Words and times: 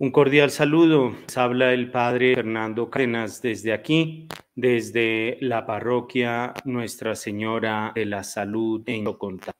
Un 0.00 0.12
cordial 0.12 0.52
saludo. 0.52 1.12
habla 1.34 1.72
el 1.74 1.90
padre 1.90 2.36
Fernando 2.36 2.88
Cárdenas 2.88 3.42
desde 3.42 3.72
aquí, 3.72 4.28
desde 4.54 5.38
la 5.40 5.66
parroquia 5.66 6.54
Nuestra 6.64 7.16
Señora 7.16 7.90
de 7.96 8.06
la 8.06 8.22
Salud 8.22 8.80
en 8.86 9.08
Oconta. 9.08 9.50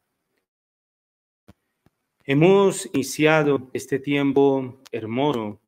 Hemos 2.24 2.88
iniciado 2.94 3.68
este 3.72 3.98
tiempo 3.98 4.80
hermoso 4.92 5.60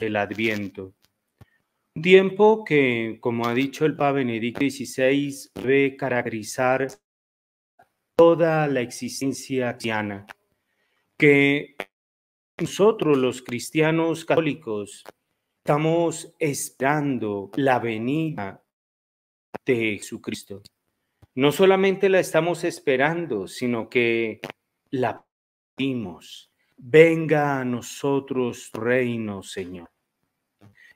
del 0.00 0.16
Adviento. 0.16 0.92
Un 1.94 2.02
tiempo 2.02 2.64
que, 2.64 3.18
como 3.20 3.46
ha 3.46 3.54
dicho 3.54 3.86
el 3.86 3.94
Papa 3.94 4.10
Benedicto 4.10 4.62
XVI, 4.62 5.50
debe 5.54 5.96
caracterizar 5.96 6.88
toda 8.16 8.66
la 8.66 8.80
existencia 8.80 9.70
cristiana, 9.74 10.26
que 11.16 11.76
nosotros 12.58 13.18
los 13.18 13.42
cristianos 13.42 14.24
católicos 14.24 15.04
estamos 15.58 16.32
esperando 16.38 17.50
la 17.56 17.78
venida 17.78 18.62
de 19.64 19.98
Jesucristo. 19.98 20.62
No 21.34 21.50
solamente 21.50 22.08
la 22.08 22.20
estamos 22.20 22.62
esperando, 22.62 23.48
sino 23.48 23.88
que 23.88 24.40
la 24.90 25.24
pedimos. 25.74 26.52
Venga 26.76 27.60
a 27.60 27.64
nosotros 27.64 28.70
reino, 28.72 29.42
Señor. 29.42 29.88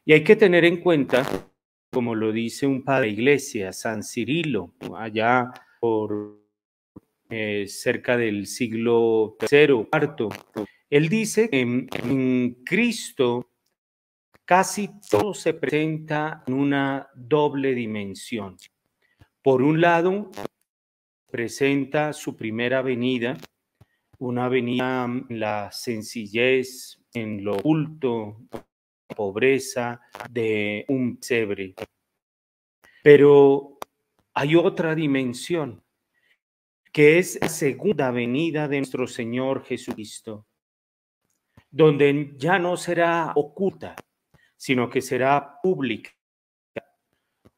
Y 0.05 0.13
hay 0.13 0.23
que 0.23 0.37
tener 0.37 0.65
en 0.65 0.81
cuenta, 0.81 1.27
como 1.93 2.15
lo 2.15 2.31
dice 2.31 2.67
un 2.67 2.85
padre 2.85 3.09
de 3.09 3.15
iglesia, 3.15 3.73
San 3.73 4.05
Cirilo, 4.05 4.75
allá 4.97 5.51
por 5.81 6.39
eh, 7.31 7.67
cerca 7.67 8.17
del 8.17 8.47
siglo 8.47 9.37
III, 9.51 9.87
cuarto, 9.91 10.29
él 10.91 11.09
dice 11.09 11.51
que 11.51 11.61
en, 11.61 12.55
Cristo 12.65 13.51
casi 14.45 14.89
todo 15.11 15.35
se 15.35 15.53
presenta 15.53 16.43
en 16.47 16.55
una 16.55 17.09
doble 17.15 17.75
dimensión. 17.75 18.57
Por 19.43 19.61
un 19.63 19.81
lado, 19.81 20.31
presenta 21.31 22.15
su 22.15 22.35
primera 22.35 22.81
venida, 22.81 23.37
una 24.19 24.49
venida 24.49 25.05
en 25.05 25.39
la 25.39 25.71
sencillez, 25.71 26.99
en 27.13 27.45
lo 27.45 27.57
oculto, 27.57 28.39
pobreza 29.15 30.01
de 30.31 30.87
un 30.89 31.19
pesebre. 31.19 31.75
Pero 33.03 33.79
hay 34.33 34.57
otra 34.57 34.95
dimensión, 34.95 35.83
que 36.91 37.19
es 37.19 37.39
la 37.41 37.49
segunda 37.51 38.11
venida 38.11 38.69
de 38.69 38.79
nuestro 38.79 39.07
Señor 39.07 39.65
Jesucristo 39.65 40.48
donde 41.71 42.35
ya 42.37 42.59
no 42.59 42.77
será 42.77 43.33
oculta, 43.35 43.95
sino 44.57 44.89
que 44.89 45.01
será 45.01 45.61
pública. 45.63 46.11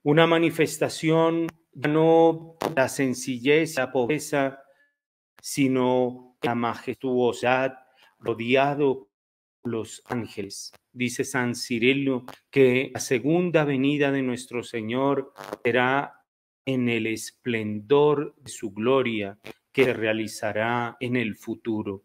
Una 0.03 0.27
manifestación 0.27 1.47
ya 1.73 1.89
no 1.89 2.57
la 2.75 2.89
sencillez, 2.89 3.77
la 3.77 3.93
pobreza, 3.93 4.63
sino 5.41 6.37
la 6.43 6.55
majestuosidad 6.55 7.79
rodeado 8.19 9.09
por 9.61 9.73
los 9.73 10.03
ángeles. 10.07 10.73
Dice 10.93 11.25
San 11.25 11.55
Cirilo 11.55 12.25
que 12.51 12.91
la 12.93 13.01
segunda 13.01 13.65
venida 13.65 14.11
de 14.11 14.23
nuestro 14.23 14.63
Señor 14.63 15.33
será 15.63 16.25
en 16.65 16.89
el 16.89 17.07
esplendor 17.07 18.35
de 18.39 18.51
su 18.51 18.73
gloria 18.73 19.39
que 19.73 19.85
se 19.85 19.93
realizará 19.93 20.97
en 21.01 21.17
el 21.17 21.37
futuro. 21.37 22.03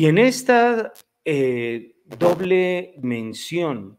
Y 0.00 0.06
en 0.06 0.18
esta 0.18 0.92
eh, 1.24 1.96
doble 2.04 2.94
mención, 3.02 3.98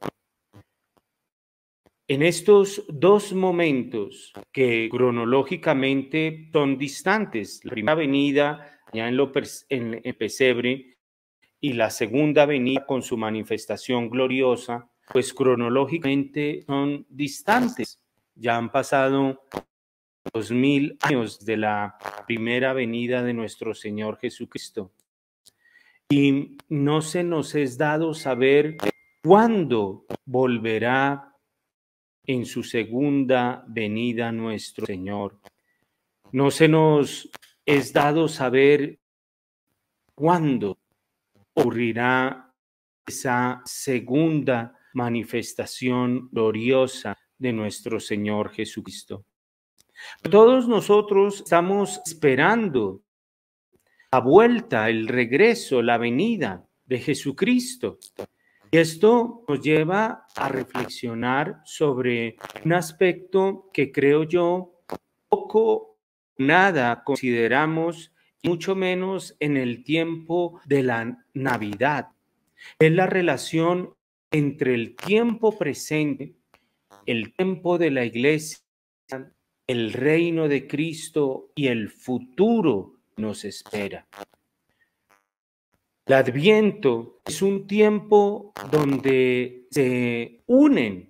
en 2.08 2.22
estos 2.24 2.86
dos 2.88 3.34
momentos 3.34 4.32
que 4.54 4.88
cronológicamente 4.90 6.50
son 6.54 6.78
distantes, 6.78 7.60
la 7.66 7.72
primera 7.72 7.96
venida 7.96 8.80
ya 8.94 9.10
en, 9.10 9.18
lo, 9.18 9.30
en, 9.68 10.02
Pesebre 10.18 10.96
y 11.60 11.74
la 11.74 11.90
segunda 11.90 12.46
venida 12.46 12.86
con 12.86 13.02
su 13.02 13.18
manifestación 13.18 14.10
gloriosa, 14.10 14.90
pues 15.12 15.34
cronológicamente 15.34 16.64
son 16.66 17.06
distantes. 17.10 18.02
Ya 18.36 18.56
han 18.56 18.72
pasado 18.72 19.44
dos 20.34 20.50
mil 20.50 20.98
años 21.02 21.44
de 21.44 21.58
la 21.58 21.98
primera 22.26 22.72
venida 22.72 23.22
de 23.22 23.34
nuestro 23.34 23.74
Señor 23.74 24.18
Jesucristo 24.18 24.94
y 26.10 26.58
no 26.70 27.02
se 27.02 27.24
nos 27.24 27.54
es 27.54 27.78
dado 27.78 28.16
saber 28.16 28.78
cuándo 29.24 30.08
volverá 30.26 31.36
en 32.26 32.46
su 32.46 32.64
segunda 32.64 33.64
venida 33.68 34.32
nuestro 34.32 34.88
Señor. 34.88 35.40
No 36.32 36.50
se 36.50 36.68
nos 36.68 37.30
es 37.66 37.94
dado 37.94 38.28
saber 38.28 39.00
cuándo 40.16 40.80
ocurrirá 41.54 42.54
esa 43.06 43.62
segunda 43.66 44.76
manifestación 44.94 46.30
gloriosa 46.32 47.16
de 47.38 47.54
nuestro 47.54 48.00
Señor 48.00 48.50
Jesucristo. 48.50 49.26
Todos 50.30 50.68
nosotros 50.68 51.42
estamos 51.42 52.02
esperando 52.06 53.04
la 54.12 54.20
vuelta, 54.22 54.90
el 54.90 55.08
regreso, 55.08 55.82
la 55.82 55.98
venida 55.98 56.66
de 56.86 57.00
Jesucristo. 57.00 58.00
Y 58.72 58.78
esto 58.78 59.44
nos 59.48 59.62
lleva 59.62 60.26
a 60.36 60.50
reflexionar 60.50 61.62
sobre 61.64 62.38
un 62.66 62.74
aspecto 62.74 63.70
que 63.72 63.92
creo 63.92 64.24
yo 64.24 64.74
poco, 65.28 65.98
nada 66.38 67.04
consideramos, 67.04 68.12
mucho 68.44 68.76
menos 68.76 69.36
en 69.40 69.58
el 69.58 69.84
tiempo 69.84 70.60
de 70.66 70.84
la 70.84 71.26
Navidad. 71.34 72.10
Es 72.80 72.92
la 72.92 73.06
relación 73.06 73.94
entre 74.32 74.74
el 74.74 74.96
tiempo 74.96 75.58
presente, 75.58 76.34
el 77.06 77.34
tiempo 77.34 77.78
de 77.78 77.92
la 77.92 78.06
iglesia, 78.06 78.60
el 79.68 79.94
reino 79.94 80.48
de 80.48 80.68
Cristo 80.68 81.52
y 81.56 81.68
el 81.68 81.90
futuro 81.90 82.99
nos 83.20 83.46
espera. 83.46 84.08
El 86.06 86.14
adviento 86.14 87.22
es 87.26 87.42
un 87.42 87.68
tiempo 87.68 88.54
donde 88.72 89.68
se 89.70 90.42
unen 90.48 91.10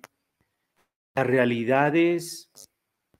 las 1.14 1.26
realidades 1.26 2.50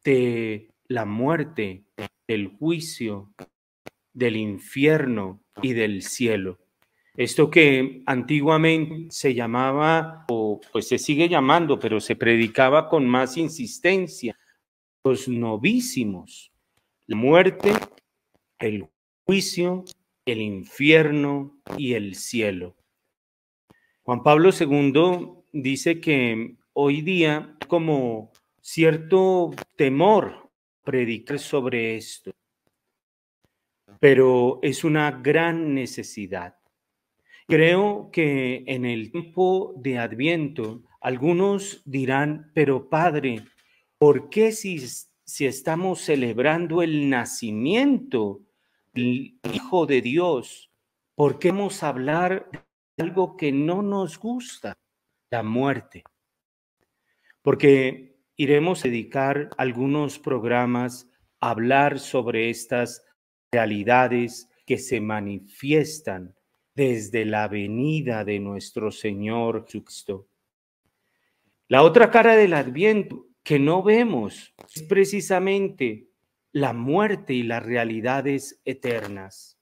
de 0.05 0.69
la 0.89 1.06
muerte, 1.06 1.84
del 2.29 2.49
juicio, 2.49 3.33
del 4.12 4.37
infierno 4.37 5.41
y 5.62 5.73
del 5.73 6.03
cielo. 6.03 6.59
Esto 7.17 7.50
que 7.50 8.03
antiguamente 8.06 9.09
se 9.11 9.34
llamaba, 9.34 10.25
o 10.29 10.61
pues 10.73 10.89
se 10.89 10.99
sigue 10.99 11.29
llamando, 11.29 11.79
pero 11.79 12.00
se 12.00 12.17
predicaba 12.17 12.89
con 12.89 13.09
más 13.09 13.37
insistencia, 13.37 14.39
los 15.03 15.29
novísimos, 15.29 16.53
la 17.06 17.17
muerte, 17.17 17.73
el 18.60 18.87
juicio, 19.25 19.84
el 20.26 20.41
infierno 20.41 21.60
y 21.76 21.94
el 21.94 22.15
cielo. 22.15 22.76
Juan 24.03 24.22
Pablo 24.22 24.50
II 24.59 25.44
dice 25.53 26.00
que 26.00 26.56
hoy 26.75 27.00
día 27.00 27.56
como 27.69 28.32
cierto 28.60 29.50
temor 29.76 30.50
predicar 30.84 31.38
sobre 31.38 31.97
esto, 31.97 32.32
pero 33.99 34.59
es 34.62 34.84
una 34.84 35.10
gran 35.10 35.75
necesidad. 35.75 36.56
Creo 37.47 38.11
que 38.12 38.62
en 38.67 38.85
el 38.85 39.11
tiempo 39.11 39.75
de 39.76 39.99
Adviento 39.99 40.82
algunos 41.00 41.82
dirán, 41.85 42.50
pero 42.55 42.88
Padre, 42.88 43.44
¿por 43.99 44.29
qué 44.31 44.52
si, 44.52 44.79
si 45.25 45.46
estamos 45.46 46.00
celebrando 46.00 46.82
el 46.82 47.08
nacimiento 47.11 48.43
Hijo 48.92 49.87
de 49.87 50.02
Dios, 50.02 50.72
¿por 51.14 51.38
qué 51.38 51.52
vamos 51.52 51.82
a 51.82 51.88
hablar 51.88 52.50
de 52.50 53.04
algo 53.04 53.37
que 53.37 53.52
no 53.52 53.82
nos 53.82 54.19
gusta? 54.19 54.76
La 55.31 55.44
muerte. 55.44 56.02
Porque 57.40 58.19
iremos 58.37 58.84
a 58.84 58.88
dedicar 58.88 59.50
algunos 59.56 60.19
programas 60.19 61.08
a 61.40 61.50
hablar 61.50 62.00
sobre 62.00 62.50
estas 62.50 63.04
realidades 63.52 64.48
que 64.66 64.76
se 64.76 65.00
manifiestan 65.00 66.34
desde 66.75 67.25
la 67.25 67.46
venida 67.46 68.25
de 68.25 68.40
nuestro 68.40 68.90
Señor 68.90 69.66
Jesucristo. 69.66 70.28
La 71.69 71.84
otra 71.84 72.10
cara 72.10 72.34
del 72.34 72.54
adviento 72.54 73.28
que 73.44 73.60
no 73.60 73.84
vemos 73.84 74.52
es 74.75 74.82
precisamente 74.82 76.10
la 76.52 76.73
muerte 76.73 77.35
y 77.35 77.43
las 77.43 77.62
realidades 77.62 78.61
eternas. 78.64 79.58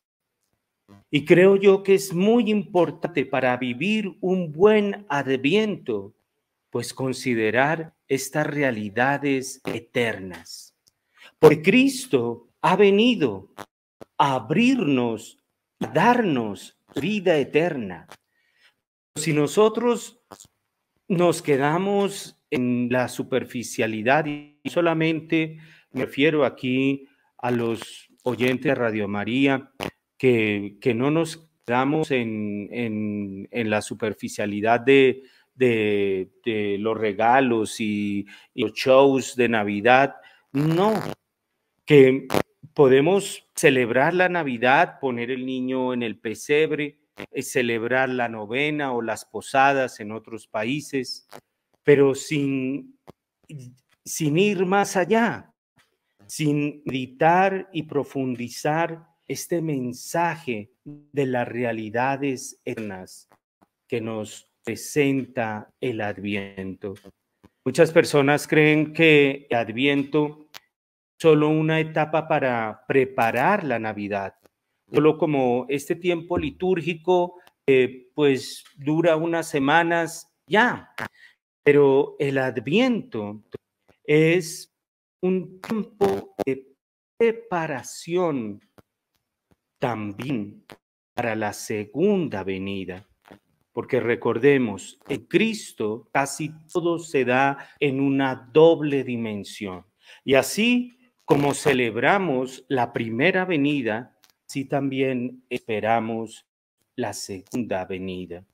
Y 1.10 1.24
creo 1.24 1.56
yo 1.56 1.82
que 1.82 1.94
es 1.94 2.14
muy 2.14 2.50
importante 2.50 3.26
para 3.26 3.56
vivir 3.56 4.16
un 4.20 4.52
buen 4.52 5.04
adviento, 5.08 6.14
pues 6.70 6.94
considerar 6.94 7.94
estas 8.06 8.46
realidades 8.46 9.60
eternas. 9.64 10.74
Porque 11.38 11.62
Cristo 11.62 12.48
ha 12.62 12.76
venido 12.76 13.52
a 14.16 14.34
abrirnos, 14.34 15.38
a 15.80 15.86
darnos 15.88 16.78
vida 17.00 17.36
eterna. 17.36 18.08
Si 19.14 19.32
nosotros 19.32 20.20
nos 21.06 21.42
quedamos 21.42 22.38
en 22.50 22.88
la 22.90 23.08
superficialidad 23.08 24.26
y 24.26 24.58
solamente 24.64 25.58
me 25.92 26.04
refiero 26.04 26.44
aquí 26.44 27.08
a 27.38 27.50
los 27.50 28.08
oyentes 28.22 28.64
de 28.64 28.74
Radio 28.74 29.08
María, 29.08 29.72
que, 30.16 30.76
que 30.80 30.94
no 30.94 31.10
nos 31.10 31.48
quedamos 31.64 32.10
en, 32.10 32.68
en, 32.72 33.70
la 33.70 33.82
superficialidad 33.82 34.80
de, 34.80 35.22
de, 35.54 36.76
los 36.78 36.96
regalos 36.96 37.80
y, 37.80 38.26
y 38.54 38.62
los 38.62 38.72
shows 38.72 39.36
de 39.36 39.48
Navidad. 39.48 40.16
No, 40.52 40.94
que 41.84 42.26
podemos 42.74 43.46
celebrar 43.54 44.14
la 44.14 44.28
Navidad, 44.28 44.98
poner 45.00 45.30
el 45.30 45.44
niño 45.44 45.92
en 45.92 46.02
el 46.02 46.18
pesebre, 46.18 46.98
eh, 47.32 47.42
celebrar 47.42 48.08
la 48.08 48.28
novena 48.28 48.92
o 48.92 49.02
las 49.02 49.24
posadas 49.24 50.00
en 50.00 50.12
otros 50.12 50.46
países, 50.46 51.26
pero 51.82 52.14
sin, 52.14 52.98
sin 54.04 54.38
ir 54.38 54.64
más 54.64 54.96
allá, 54.96 55.52
sin 56.28 56.82
meditar 56.84 57.68
y 57.72 57.84
profundizar 57.84 59.06
este 59.26 59.60
mensaje 59.60 60.70
de 60.84 61.26
las 61.26 61.48
realidades 61.48 62.60
eternas 62.64 63.28
que 63.88 64.00
nos 64.00 64.48
presenta 64.62 65.70
el 65.80 66.00
Adviento. 66.00 66.94
Muchas 67.64 67.90
personas 67.90 68.46
creen 68.46 68.92
que 68.92 69.46
el 69.50 69.56
Adviento 69.56 70.46
es 70.52 70.58
solo 71.18 71.48
una 71.48 71.80
etapa 71.80 72.28
para 72.28 72.84
preparar 72.86 73.64
la 73.64 73.78
Navidad, 73.78 74.34
solo 74.92 75.18
como 75.18 75.66
este 75.68 75.96
tiempo 75.96 76.38
litúrgico, 76.38 77.40
pues 78.14 78.64
dura 78.76 79.16
unas 79.16 79.48
semanas 79.48 80.30
ya. 80.46 80.94
Pero 81.62 82.16
el 82.18 82.38
adviento 82.38 83.42
es 84.04 84.74
un 85.20 85.60
tiempo 85.60 86.34
de 86.44 86.74
preparación 87.16 88.60
también 89.78 90.64
para 91.14 91.34
la 91.34 91.52
segunda 91.52 92.44
venida. 92.44 93.06
Porque 93.72 94.00
recordemos, 94.00 94.98
en 95.08 95.26
Cristo 95.26 96.08
casi 96.12 96.52
todo 96.72 96.98
se 96.98 97.24
da 97.24 97.70
en 97.78 98.00
una 98.00 98.34
doble 98.52 99.04
dimensión. 99.04 99.84
Y 100.24 100.34
así 100.34 100.98
como 101.24 101.54
celebramos 101.54 102.64
la 102.68 102.92
primera 102.92 103.44
venida, 103.44 104.16
sí 104.46 104.64
también 104.64 105.44
esperamos 105.50 106.46
la 106.96 107.12
segunda 107.12 107.84
venida. 107.84 108.44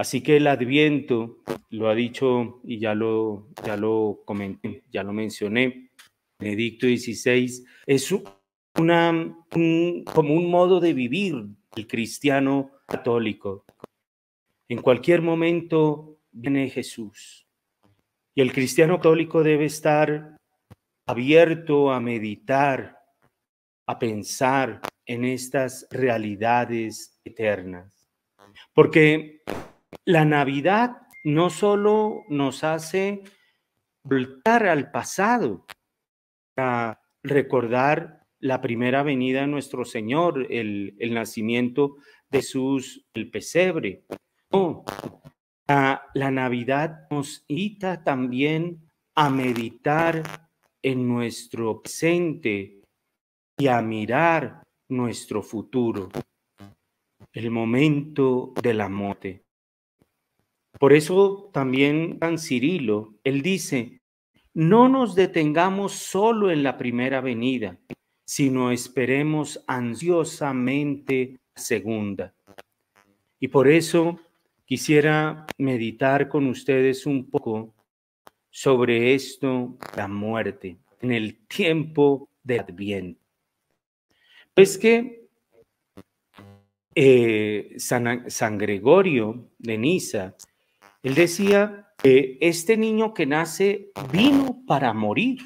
Así 0.00 0.22
que 0.22 0.38
el 0.38 0.46
adviento, 0.46 1.42
lo 1.68 1.90
ha 1.90 1.94
dicho 1.94 2.62
y 2.64 2.78
ya 2.78 2.94
lo, 2.94 3.48
ya 3.66 3.76
lo 3.76 4.22
comenté, 4.24 4.82
ya 4.90 5.02
lo 5.02 5.12
mencioné, 5.12 5.90
Benedicto 6.38 6.86
XVI, 6.86 7.66
es 7.84 8.10
una, 8.78 9.36
como 9.50 10.34
un 10.34 10.50
modo 10.50 10.80
de 10.80 10.94
vivir 10.94 11.44
el 11.76 11.86
cristiano 11.86 12.70
católico. 12.86 13.66
En 14.70 14.80
cualquier 14.80 15.20
momento 15.20 16.16
viene 16.32 16.70
Jesús. 16.70 17.46
Y 18.34 18.40
el 18.40 18.54
cristiano 18.54 18.96
católico 18.96 19.42
debe 19.42 19.66
estar 19.66 20.34
abierto 21.06 21.92
a 21.92 22.00
meditar, 22.00 22.96
a 23.86 23.98
pensar 23.98 24.80
en 25.04 25.26
estas 25.26 25.86
realidades 25.90 27.20
eternas. 27.22 28.08
Porque 28.72 29.42
la 30.04 30.24
Navidad 30.24 31.02
no 31.24 31.50
solo 31.50 32.24
nos 32.28 32.64
hace 32.64 33.22
voltar 34.02 34.66
al 34.66 34.90
pasado, 34.90 35.66
a 36.56 37.00
recordar 37.22 38.26
la 38.38 38.60
primera 38.60 39.02
venida 39.02 39.42
de 39.42 39.46
nuestro 39.46 39.84
Señor, 39.84 40.46
el, 40.50 40.94
nacimiento 41.12 41.96
de 42.30 42.38
Jesús, 42.38 43.06
el 43.14 43.30
pesebre. 43.30 44.04
No, 44.50 44.84
la, 45.68 46.02
la 46.14 46.30
Navidad 46.30 47.06
nos 47.10 47.44
invita 47.48 48.02
también 48.02 48.90
a 49.14 49.28
meditar 49.28 50.22
en 50.82 51.06
nuestro 51.06 51.82
presente 51.82 52.80
y 53.58 53.66
a 53.66 53.82
mirar 53.82 54.62
nuestro 54.88 55.42
futuro, 55.42 56.08
el 57.32 57.50
momento 57.50 58.54
de 58.62 58.74
la 58.74 58.88
muerte. 58.88 59.44
Por 60.78 60.92
eso 60.92 61.50
también 61.52 62.18
San 62.20 62.38
Cirilo, 62.38 63.14
él 63.24 63.42
dice, 63.42 64.00
no 64.54 64.88
nos 64.88 65.14
detengamos 65.14 65.92
solo 65.92 66.50
en 66.50 66.62
la 66.62 66.76
primera 66.76 67.20
venida, 67.20 67.78
sino 68.24 68.70
esperemos 68.70 69.62
ansiosamente 69.66 71.38
la 71.54 71.62
segunda. 71.62 72.34
Y 73.38 73.48
por 73.48 73.68
eso 73.68 74.20
quisiera 74.64 75.46
meditar 75.58 76.28
con 76.28 76.46
ustedes 76.46 77.06
un 77.06 77.28
poco 77.28 77.74
sobre 78.50 79.14
esto, 79.14 79.76
la 79.96 80.08
muerte, 80.08 80.76
en 81.00 81.12
el 81.12 81.38
tiempo 81.46 82.28
de 82.42 82.60
Adviento. 82.60 83.20
Pues 84.54 84.76
que 84.76 85.28
eh, 86.94 87.74
San, 87.78 88.58
Gregorio 88.58 89.50
de 89.58 89.78
Niza, 89.78 90.34
él 91.02 91.14
decía 91.14 91.92
que 92.02 92.38
este 92.40 92.76
niño 92.76 93.14
que 93.14 93.26
nace 93.26 93.90
vino 94.12 94.62
para 94.66 94.92
morir. 94.92 95.40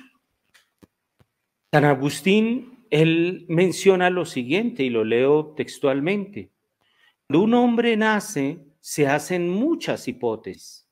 San 1.73 1.85
Agustín, 1.85 2.87
él 2.91 3.47
menciona 3.49 4.11
lo 4.11 4.25
siguiente 4.25 4.85
y 4.85 4.91
lo 4.91 5.05
leo 5.05 5.55
textualmente. 5.57 6.51
Cuando 7.27 7.45
un 7.45 7.55
hombre 7.55 7.97
nace, 7.97 8.61
se 8.81 9.07
hacen 9.07 9.49
muchas 9.49 10.07
hipótesis 10.09 10.85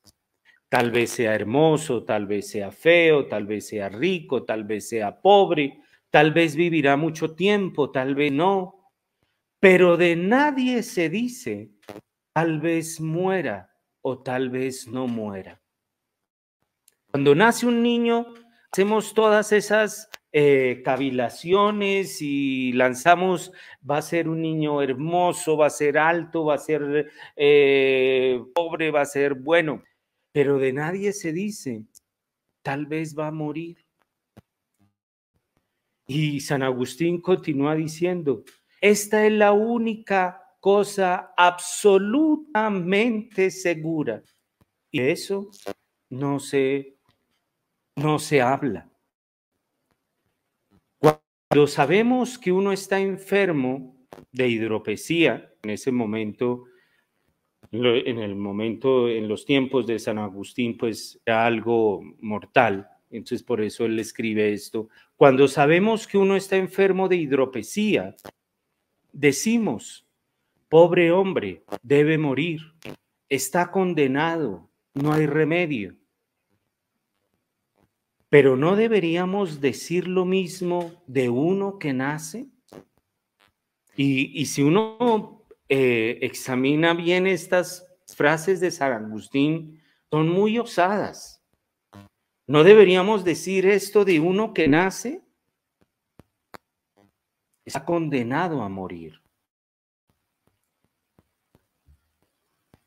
Tal 0.73 0.89
vez 0.89 1.11
sea 1.11 1.35
hermoso, 1.35 2.03
tal 2.03 2.25
vez 2.25 2.49
sea 2.49 2.71
feo, 2.71 3.27
tal 3.27 3.45
vez 3.45 3.67
sea 3.67 3.89
rico, 3.89 4.43
tal 4.43 4.63
vez 4.63 4.89
sea 4.89 5.21
pobre, 5.21 5.79
tal 6.09 6.33
vez 6.33 6.55
vivirá 6.55 6.97
mucho 6.97 7.35
tiempo, 7.35 7.91
tal 7.91 8.15
vez 8.15 8.31
no. 8.31 8.89
Pero 9.59 9.97
de 9.97 10.15
nadie 10.15 10.81
se 10.81 11.11
dice, 11.11 11.69
tal 12.33 12.59
vez 12.59 12.99
muera 12.99 13.72
o 14.03 14.19
tal 14.19 14.51
vez 14.51 14.87
no 14.87 15.07
muera. 15.07 15.59
Cuando 17.09 17.33
nace 17.33 17.65
un 17.65 17.81
niño, 17.81 18.27
hacemos 18.71 19.15
todas 19.15 19.51
esas 19.51 20.11
eh, 20.31 20.83
cavilaciones 20.85 22.21
y 22.21 22.73
lanzamos, 22.73 23.51
va 23.89 23.97
a 23.97 24.03
ser 24.03 24.29
un 24.29 24.43
niño 24.43 24.83
hermoso, 24.83 25.57
va 25.57 25.65
a 25.65 25.71
ser 25.71 25.97
alto, 25.97 26.45
va 26.45 26.53
a 26.53 26.59
ser 26.59 27.11
eh, 27.35 28.39
pobre, 28.53 28.91
va 28.91 29.01
a 29.01 29.05
ser 29.05 29.33
bueno 29.33 29.81
pero 30.33 30.57
de 30.57 30.73
nadie 30.73 31.13
se 31.13 31.31
dice, 31.31 31.85
tal 32.63 32.87
vez 32.87 33.17
va 33.17 33.27
a 33.27 33.31
morir. 33.31 33.77
Y 36.07 36.41
San 36.41 36.63
Agustín 36.63 37.21
continúa 37.21 37.75
diciendo, 37.75 38.43
esta 38.81 39.25
es 39.25 39.31
la 39.31 39.53
única 39.53 40.42
cosa 40.63 41.33
absolutamente 41.35 43.51
segura. 43.51 44.23
Y 44.89 45.01
eso 45.01 45.51
no 46.09 46.39
se, 46.39 46.95
no 47.97 48.17
se 48.17 48.41
habla. 48.41 48.89
Cuando 50.97 51.67
sabemos 51.67 52.39
que 52.39 52.53
uno 52.53 52.71
está 52.71 53.01
enfermo 53.01 53.97
de 54.31 54.47
hidropesía, 54.47 55.53
en 55.63 55.71
ese 55.71 55.91
momento 55.91 56.63
en 57.69 58.19
el 58.19 58.35
momento, 58.35 59.09
en 59.09 59.27
los 59.27 59.45
tiempos 59.45 59.85
de 59.85 59.99
San 59.99 60.17
Agustín, 60.17 60.77
pues 60.77 61.19
era 61.25 61.45
algo 61.45 62.01
mortal. 62.21 62.87
Entonces 63.09 63.43
por 63.43 63.59
eso 63.59 63.83
él 63.83 63.99
escribe 63.99 64.53
esto. 64.53 64.87
Cuando 65.17 65.49
sabemos 65.49 66.07
que 66.07 66.17
uno 66.17 66.37
está 66.37 66.55
enfermo 66.55 67.09
de 67.09 67.17
hidropesía, 67.17 68.15
decimos, 69.11 70.02
pobre 70.73 71.11
hombre, 71.11 71.63
debe 71.83 72.17
morir, 72.17 72.73
está 73.29 73.69
condenado, 73.69 74.71
no 74.95 75.13
hay 75.13 75.27
remedio. 75.27 75.95
Pero 78.27 78.55
no 78.55 78.75
deberíamos 78.75 79.61
decir 79.61 80.07
lo 80.07 80.25
mismo 80.25 81.03
de 81.05 81.29
uno 81.29 81.77
que 81.77 81.93
nace. 81.93 82.47
Y, 83.95 84.43
si 84.47 84.63
uno 84.63 85.45
eh, 85.69 86.17
examina 86.23 86.95
bien 86.95 87.27
estas 87.27 87.87
frases 88.07 88.59
de 88.59 88.71
San 88.71 88.93
Agustín, 88.93 89.79
son 90.09 90.27
muy 90.27 90.57
osadas. 90.57 91.39
¿No 92.47 92.63
deberíamos 92.63 93.23
decir 93.23 93.67
esto 93.67 94.03
de 94.05 94.19
uno 94.19 94.55
que 94.55 94.67
nace? 94.67 95.21
Está 97.63 97.85
condenado 97.85 98.63
a 98.63 98.69
morir. 98.69 99.22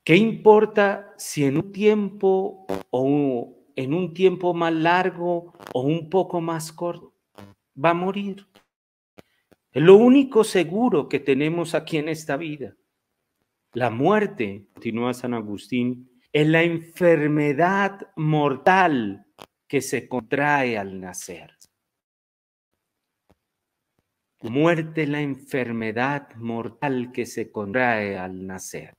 ¿Qué 0.06 0.14
importa 0.14 1.12
si 1.18 1.44
en 1.46 1.56
un 1.56 1.72
tiempo 1.72 2.64
o 2.90 3.56
en 3.75 3.92
un 3.92 4.14
tiempo 4.14 4.54
más 4.54 4.72
largo 4.72 5.52
o 5.75 5.80
un 5.80 6.08
poco 6.08 6.40
más 6.40 6.70
corto 6.70 7.12
va 7.76 7.90
a 7.90 7.94
morir? 7.94 8.46
Es 9.72 9.82
lo 9.82 9.96
único 9.96 10.44
seguro 10.44 11.08
que 11.08 11.18
tenemos 11.18 11.75
aquí 11.75 11.96
en 11.96 12.08
esta 12.08 12.36
vida. 12.36 12.76
La 13.72 13.90
muerte, 13.90 14.68
continúa 14.75 15.12
San 15.12 15.34
Agustín, 15.34 16.08
es 16.32 16.46
la 16.46 16.62
enfermedad 16.62 18.12
mortal 18.14 19.26
que 19.66 19.80
se 19.80 20.06
contrae 20.06 20.78
al 20.78 21.00
nacer. 21.00 21.58
Muerte 24.42 25.08
la 25.08 25.20
enfermedad 25.20 26.32
mortal 26.36 27.10
que 27.10 27.26
se 27.26 27.50
contrae 27.50 28.16
al 28.16 28.46
nacer. 28.46 28.94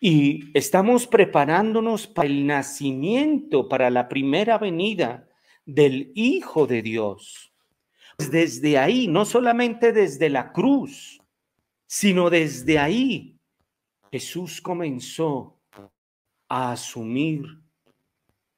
Y 0.00 0.50
estamos 0.58 1.06
preparándonos 1.06 2.06
para 2.06 2.26
el 2.26 2.46
nacimiento, 2.46 3.68
para 3.68 3.90
la 3.90 4.08
primera 4.08 4.56
venida 4.56 5.28
del 5.66 6.10
Hijo 6.14 6.66
de 6.66 6.80
Dios. 6.80 7.52
Desde 8.16 8.78
ahí, 8.78 9.08
no 9.08 9.26
solamente 9.26 9.92
desde 9.92 10.30
la 10.30 10.52
cruz, 10.52 11.20
sino 11.86 12.30
desde 12.30 12.78
ahí, 12.78 13.38
Jesús 14.10 14.60
comenzó 14.62 15.58
a 16.48 16.72
asumir 16.72 17.60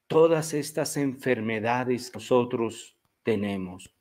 todas 0.07 0.55
estas 0.55 0.97
enfermedades 0.97 2.11
que 2.11 2.19
nosotros 2.19 2.97
tenemos. 3.23 3.93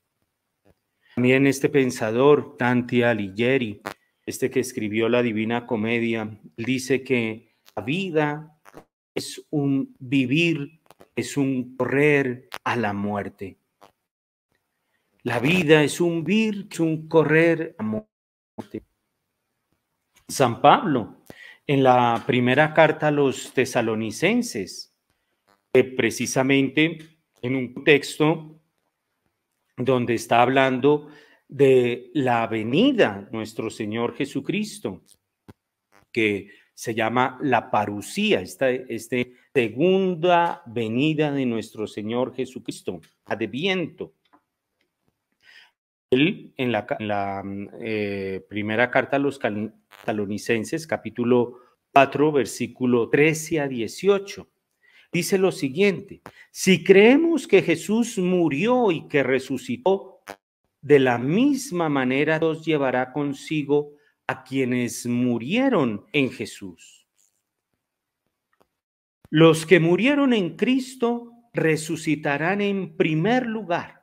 También 1.15 1.47
este 1.47 1.69
pensador, 1.69 2.55
Tanti 2.57 3.03
Alighieri, 3.03 3.81
este 4.25 4.49
que 4.49 4.59
escribió 4.59 5.09
la 5.09 5.21
Divina 5.21 5.65
Comedia, 5.65 6.39
dice 6.57 7.03
que 7.03 7.55
la 7.75 7.83
vida 7.83 8.57
es 9.15 9.45
un 9.49 9.95
vivir, 9.99 10.81
es 11.15 11.37
un 11.37 11.75
correr 11.75 12.49
a 12.63 12.75
la 12.75 12.93
muerte. 12.93 13.57
La 15.23 15.39
vida 15.39 15.83
es 15.83 16.01
un 16.01 16.23
vivir, 16.23 16.67
es 16.71 16.79
un 16.79 17.07
correr 17.07 17.75
a 17.77 17.83
muerte. 17.83 18.83
San 20.27 20.61
Pablo, 20.61 21.23
en 21.67 21.83
la 21.83 22.23
primera 22.25 22.73
carta 22.73 23.07
a 23.09 23.11
los 23.11 23.53
tesalonicenses, 23.53 24.93
precisamente 25.71 26.99
en 27.41 27.55
un 27.55 27.83
texto 27.83 28.59
donde 29.77 30.15
está 30.15 30.41
hablando 30.41 31.09
de 31.51 32.09
la 32.13 32.47
venida 32.47 33.27
nuestro 33.31 33.69
Señor 33.69 34.15
Jesucristo, 34.15 35.03
que 36.09 36.49
se 36.73 36.95
llama 36.95 37.37
la 37.41 37.69
parucía, 37.69 38.39
esta, 38.39 38.69
este 38.69 39.33
segunda 39.53 40.63
venida 40.65 41.29
de 41.31 41.45
nuestro 41.45 41.87
Señor 41.87 42.33
Jesucristo, 42.33 43.01
adviento. 43.25 44.13
Él, 46.09 46.53
en 46.55 46.71
la, 46.71 47.43
eh, 47.81 48.45
primera 48.49 48.89
carta 48.89 49.17
a 49.17 49.19
los 49.19 49.37
talonicenses, 50.05 50.87
capítulo 50.87 51.59
4, 51.91 52.31
versículo 52.31 53.09
13 53.09 53.59
a 53.59 53.67
18, 53.67 54.49
dice 55.11 55.37
lo 55.37 55.51
siguiente, 55.51 56.21
si 56.49 56.81
creemos 56.81 57.45
que 57.45 57.61
Jesús 57.61 58.17
murió 58.17 58.89
y 58.91 59.09
que 59.09 59.21
resucitó, 59.21 60.10
de 60.81 60.99
la 60.99 61.17
misma 61.17 61.89
manera 61.89 62.39
Dios 62.39 62.65
llevará 62.65 63.11
consigo 63.11 63.93
a 64.27 64.43
quienes 64.43 65.05
murieron 65.05 66.05
en 66.11 66.31
Jesús. 66.31 67.07
Los 69.29 69.65
que 69.65 69.79
murieron 69.79 70.33
en 70.33 70.57
Cristo 70.57 71.31
resucitarán 71.53 72.61
en 72.61 72.97
primer 72.97 73.45
lugar. 73.45 74.01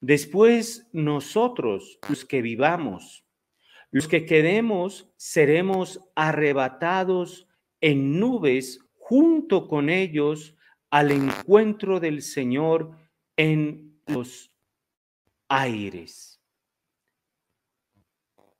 Después 0.00 0.88
nosotros, 0.92 1.98
los 2.08 2.24
que 2.24 2.42
vivamos, 2.42 3.24
los 3.90 4.08
que 4.08 4.26
quedemos, 4.26 5.10
seremos 5.16 6.00
arrebatados 6.14 7.48
en 7.80 8.18
nubes 8.18 8.80
junto 8.98 9.68
con 9.68 9.88
ellos 9.88 10.56
al 10.90 11.12
encuentro 11.12 12.00
del 12.00 12.22
Señor 12.22 12.90
en 13.36 14.00
los 14.06 14.52
aires. 15.48 16.40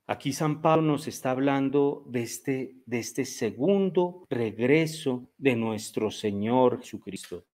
Aquí 0.09 0.33
San 0.33 0.63
Pablo 0.63 0.83
nos 0.83 1.09
está 1.09 1.33
hablando 1.33 2.05
de 2.07 2.23
este, 2.23 2.77
de 2.87 3.01
este 3.01 3.25
segundo 3.25 4.25
regreso 4.31 5.29
de 5.37 5.57
nuestro 5.57 6.13
Señor 6.13 6.81
Jesucristo. 6.81 7.45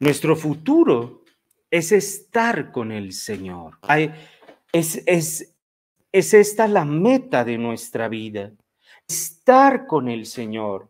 Nuestro 0.00 0.34
futuro 0.34 1.24
es 1.70 1.92
estar 1.92 2.72
con 2.72 2.90
el 2.90 3.12
Señor. 3.12 3.78
es, 4.72 5.02
es, 5.06 5.56
es 6.10 6.34
esta 6.34 6.66
la 6.66 6.84
meta 6.84 7.44
de 7.44 7.56
nuestra 7.56 8.08
vida, 8.08 8.52
estar 9.06 9.86
con 9.86 10.08
el 10.08 10.26
Señor. 10.26 10.88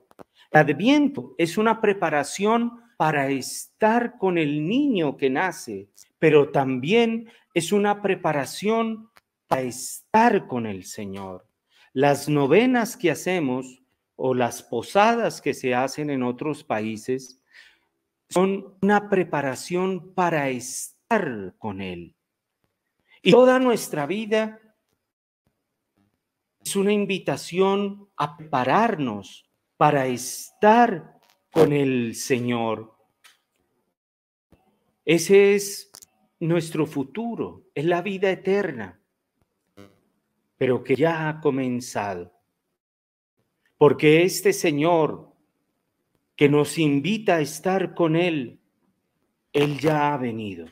Adviento 0.53 1.35
es 1.37 1.59
una 1.59 1.83
preparación 1.83 2.81
para 3.01 3.31
estar 3.31 4.19
con 4.19 4.37
el 4.37 4.69
niño 4.69 5.17
que 5.17 5.31
nace, 5.31 5.89
pero 6.19 6.51
también 6.51 7.31
es 7.55 7.73
una 7.73 8.03
preparación 8.03 9.09
para 9.47 9.63
estar 9.63 10.47
con 10.47 10.67
el 10.67 10.85
Señor. 10.85 11.49
Las 11.95 12.29
novenas 12.29 12.99
que 12.99 13.11
hacemos 13.11 13.83
o 14.17 14.35
las 14.35 14.63
posadas 14.63 15.41
que 15.41 15.55
se 15.55 15.75
hacen 15.75 16.11
en 16.11 16.23
otros 16.23 16.63
países 16.63 17.41
son 18.29 18.77
una 18.83 19.09
preparación 19.09 20.13
para 20.13 20.51
estar 20.51 21.55
con 21.57 21.81
Él. 21.81 22.15
Y 23.23 23.31
toda 23.31 23.59
nuestra 23.59 24.05
vida 24.05 24.61
es 26.63 26.77
una 26.77 26.93
invitación 26.93 28.11
a 28.19 28.37
prepararnos 28.37 29.51
para 29.79 30.07
estar 30.07 31.19
con 31.51 31.73
el 31.73 32.15
Señor. 32.15 32.95
Ese 35.05 35.55
es 35.55 35.91
nuestro 36.39 36.87
futuro, 36.87 37.65
es 37.75 37.85
la 37.85 38.03
vida 38.03 38.31
eterna, 38.31 39.01
pero 40.57 40.85
que 40.85 40.95
ya 40.97 41.29
ha 41.29 41.41
comenzado. 41.41 42.33
Porque 43.77 44.23
este 44.23 44.53
Señor 44.53 45.33
que 46.37 46.49
nos 46.49 46.79
invita 46.79 47.37
a 47.37 47.41
estar 47.41 47.95
con 47.95 48.17
Él, 48.17 48.61
Él 49.53 49.79
ya 49.79 50.15
ha 50.15 50.17
venido. 50.17 50.67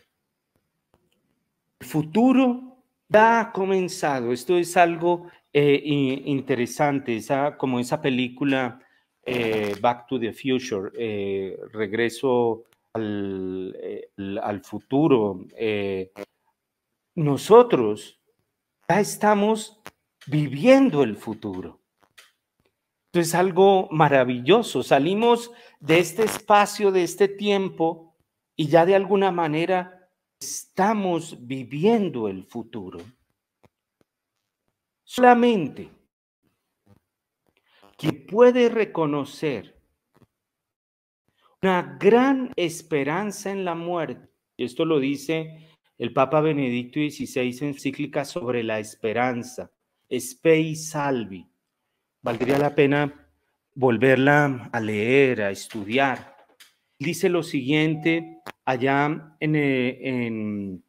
El 1.81 1.87
futuro 1.87 2.83
ya 3.09 3.41
ha 3.41 3.53
comenzado. 3.53 4.33
Esto 4.33 4.57
es 4.57 4.77
algo 4.77 5.31
eh, 5.53 5.81
interesante, 6.25 7.17
esa, 7.17 7.57
como 7.57 7.81
esa 7.81 8.01
película 8.01 8.81
eh, 9.31 9.77
Back 9.81 10.07
to 10.07 10.19
the 10.19 10.33
Future, 10.33 10.91
eh, 10.97 11.59
Regreso 11.73 12.65
eh, 12.95 14.11
al, 14.17 14.61
futuro. 14.65 15.45
Nosotros 17.15 18.19
ya 18.89 19.01
estamos 19.01 19.81
viviendo 20.27 21.03
el 21.03 21.17
futuro. 21.17 21.81
Esto 23.07 23.21
es 23.21 23.35
algo 23.35 23.89
maravilloso. 23.91 24.83
Salimos 24.83 25.51
de 25.81 25.99
este 25.99 26.25
espacio, 26.25 26.91
de 26.91 27.03
este 27.03 27.29
tiempo, 27.29 28.15
y 28.57 28.69
ya 28.69 28.87
de 28.87 28.95
alguna 28.95 29.31
manera 29.31 30.11
estamos 30.41 31.47
viviendo 31.47 32.29
el 32.29 32.45
futuro. 32.45 33.01
Solamente 35.05 35.98
quien 37.99 38.25
puede 38.27 38.69
reconocer 38.69 39.77
una 41.61 41.99
gran 41.99 42.53
esperanza 42.55 43.51
en 43.51 43.65
la 43.65 43.75
muerte. 43.75 44.29
Esto 44.57 44.85
lo 44.85 45.01
dice 45.01 45.69
el 45.99 46.13
Papa 46.13 46.41
Benedicto 46.41 47.01
XVI 47.01 47.59
en 47.61 47.69
encíclica 47.69 48.25
sobre 48.25 48.63
la 48.63 48.79
esperanza, 48.79 49.73
Spei 50.11 50.77
Salvi. 50.77 51.45
Valdría 52.23 52.59
la 52.59 52.75
pena 52.75 53.29
volverla 53.75 54.71
a 54.73 54.81
leer, 54.81 55.43
a 55.43 55.51
estudiar. 55.51 56.37
Dice 56.99 57.29
lo 57.29 57.43
siguiente 57.43 58.43
allá 58.65 59.37
en, 59.41 59.57
eh, 59.57 60.81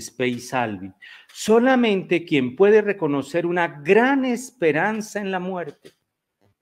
spe 0.00 0.28
y 0.28 0.38
salvi. 0.38 0.92
Solamente 1.32 2.24
quien 2.24 2.56
puede 2.56 2.82
reconocer 2.82 3.46
una 3.46 3.68
gran 3.68 4.24
esperanza 4.24 5.20
en 5.20 5.30
la 5.30 5.40
muerte. 5.40 5.99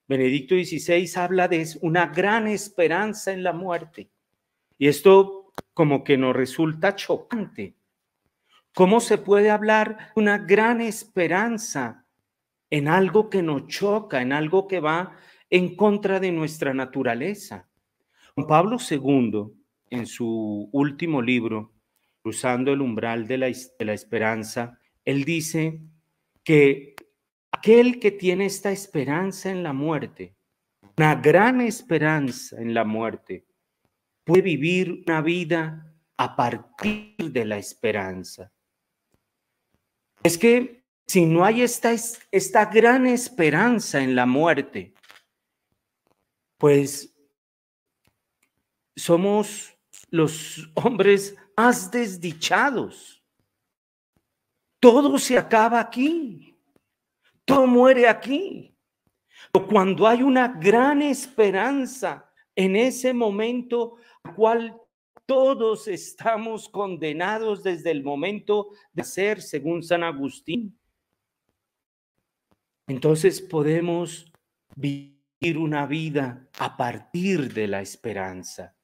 Benedicto 0.09 0.55
XVI 0.55 1.07
habla 1.17 1.49
de 1.49 1.69
una 1.83 2.07
gran 2.07 2.49
esperanza 2.49 3.31
en 3.31 3.43
la 3.43 3.53
muerte. 3.53 4.11
Y 4.79 4.89
esto 4.89 5.53
como 5.75 6.03
que 6.03 6.17
nos 6.17 6.35
resulta 6.35 6.97
chocante. 6.97 7.75
¿Cómo 8.75 9.01
se 9.01 9.19
puede 9.19 9.51
hablar 9.51 10.13
de 10.15 10.21
una 10.23 10.39
gran 10.39 10.81
esperanza 10.81 12.07
en 12.71 12.89
algo 12.89 13.29
que 13.29 13.43
nos 13.43 13.67
choca, 13.67 14.23
en 14.23 14.33
algo 14.33 14.67
que 14.67 14.81
va 14.81 15.17
en 15.51 15.77
contra 15.77 16.21
de 16.21 16.33
nuestra 16.33 16.73
naturaleza? 16.73 17.69
Pablo 18.47 18.79
II, 18.79 19.53
en 19.91 20.07
su 20.07 20.69
último 20.73 21.21
libro, 21.21 21.73
Cruzando 22.23 22.73
el 22.73 22.83
umbral 22.83 23.27
de 23.27 23.39
la, 23.39 23.47
de 23.47 23.85
la 23.85 23.95
esperanza, 23.95 24.79
él 25.05 25.25
dice 25.25 25.81
que 26.45 26.95
aquel 27.59 27.99
que 27.99 28.13
tiene 28.13 28.47
esta 28.47 28.71
esperanza 28.71 29.51
en 29.51 29.63
la 29.63 29.73
muerte, 29.73 30.37
una 30.97 31.17
gran 31.17 31.61
esperanza 31.61 32.57
en 32.61 32.73
la 32.73 32.85
muerte, 32.85 33.47
puede 34.25 34.43
vivir 34.43 35.03
una 35.07 35.21
vida 35.21 35.93
a 36.17 36.37
partir 36.37 37.33
de 37.33 37.45
la 37.45 37.59
esperanza. 37.59 38.53
Es 40.23 40.39
que 40.39 40.85
si 41.07 41.27
no 41.27 41.45
hay 41.45 41.63
esta, 41.63 41.93
esta 42.31 42.67
gran 42.67 43.07
esperanza 43.07 44.01
en 44.01 44.15
la 44.15 44.27
muerte, 44.27 44.95
pues 46.59 47.15
somos 48.95 49.75
los 50.11 50.71
hombres 50.75 51.37
más 51.57 51.91
desdichados. 51.91 53.23
Todo 54.81 55.19
se 55.19 55.37
acaba 55.37 55.81
aquí. 55.81 56.58
Todo 57.49 57.67
muere 57.67 58.07
aquí. 58.07 58.77
Pero 59.51 59.67
cuando 59.67 60.07
hay 60.07 60.23
una 60.23 60.49
gran 60.49 61.01
esperanza 61.01 62.31
en 62.55 62.77
ese 62.77 63.15
momento, 63.15 63.97
al 64.23 64.35
cual 64.35 64.77
todos 65.25 65.89
estamos 65.89 66.69
condenados 66.69 67.63
desde 67.63 67.91
el 67.91 68.05
momento 68.05 68.69
de 68.93 69.03
ser, 69.03 69.41
según 69.41 69.83
San 69.83 70.03
Agustín, 70.03 70.79
entonces 72.87 73.41
podemos 73.41 74.31
vivir 74.77 75.57
una 75.57 75.87
vida 75.87 76.49
a 76.59 76.77
partir 76.77 77.55
de 77.55 77.67
la 77.67 77.81
esperanza. 77.81 78.77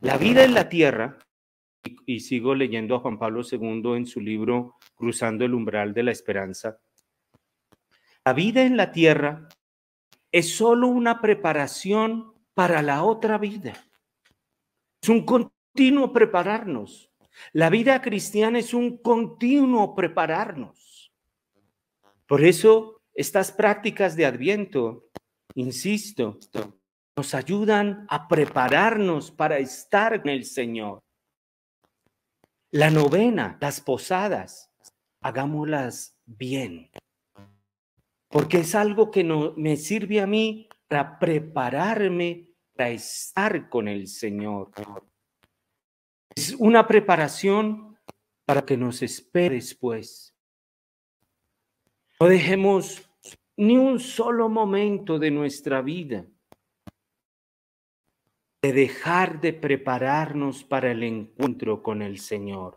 La 0.00 0.16
vida 0.16 0.42
en 0.44 0.54
la 0.54 0.68
tierra 0.68 1.16
y, 2.06 2.20
sigo 2.20 2.54
leyendo 2.54 2.96
a 2.96 3.00
Juan 3.00 3.18
Pablo 3.18 3.42
II 3.48 3.96
en 3.96 4.06
su 4.06 4.20
libro 4.20 4.76
Cruzando 4.96 5.44
el 5.44 5.54
umbral 5.54 5.94
de 5.94 6.02
la 6.02 6.12
esperanza. 6.12 6.80
La 8.24 8.34
vida 8.34 8.62
en 8.62 8.76
la 8.76 8.92
tierra 8.92 9.48
es 10.30 10.54
solo 10.56 10.86
una 10.86 11.20
preparación 11.20 12.34
para 12.54 12.80
la 12.80 13.02
otra 13.02 13.36
vida. 13.36 13.72
Es 15.02 15.08
un 15.08 15.26
continuo 15.26 16.12
prepararnos. 16.12 17.10
La 17.52 17.68
vida 17.68 18.00
cristiana 18.00 18.60
es 18.60 18.74
un 18.74 18.98
continuo 18.98 19.96
prepararnos. 19.96 21.12
Por 22.26 22.44
eso 22.44 23.02
estas 23.14 23.50
prácticas 23.50 24.14
de 24.14 24.26
adviento, 24.26 25.08
insisto, 25.54 26.38
nos 27.16 27.34
ayudan 27.34 28.06
a 28.08 28.28
prepararnos 28.28 29.30
para 29.32 29.58
estar 29.58 30.22
con 30.22 30.30
el 30.30 30.44
Señor. 30.44 31.02
La 32.70 32.90
novena, 32.90 33.58
las 33.60 33.80
posadas, 33.80 34.70
hagámoslas 35.20 36.16
bien. 36.24 36.90
Porque 38.32 38.60
es 38.60 38.74
algo 38.74 39.10
que 39.10 39.22
no, 39.22 39.52
me 39.56 39.76
sirve 39.76 40.20
a 40.20 40.26
mí 40.26 40.66
para 40.88 41.18
prepararme 41.18 42.48
para 42.74 42.88
estar 42.88 43.68
con 43.68 43.86
el 43.88 44.08
Señor. 44.08 44.70
Es 46.34 46.54
una 46.58 46.86
preparación 46.86 47.98
para 48.46 48.62
que 48.62 48.78
nos 48.78 49.02
espere 49.02 49.56
después. 49.56 50.34
No 52.18 52.26
dejemos 52.26 53.08
ni 53.56 53.76
un 53.76 54.00
solo 54.00 54.48
momento 54.48 55.18
de 55.18 55.30
nuestra 55.30 55.82
vida 55.82 56.24
de 58.62 58.72
dejar 58.72 59.40
de 59.40 59.52
prepararnos 59.52 60.62
para 60.62 60.92
el 60.92 61.02
encuentro 61.02 61.82
con 61.82 62.00
el 62.00 62.18
Señor. 62.18 62.76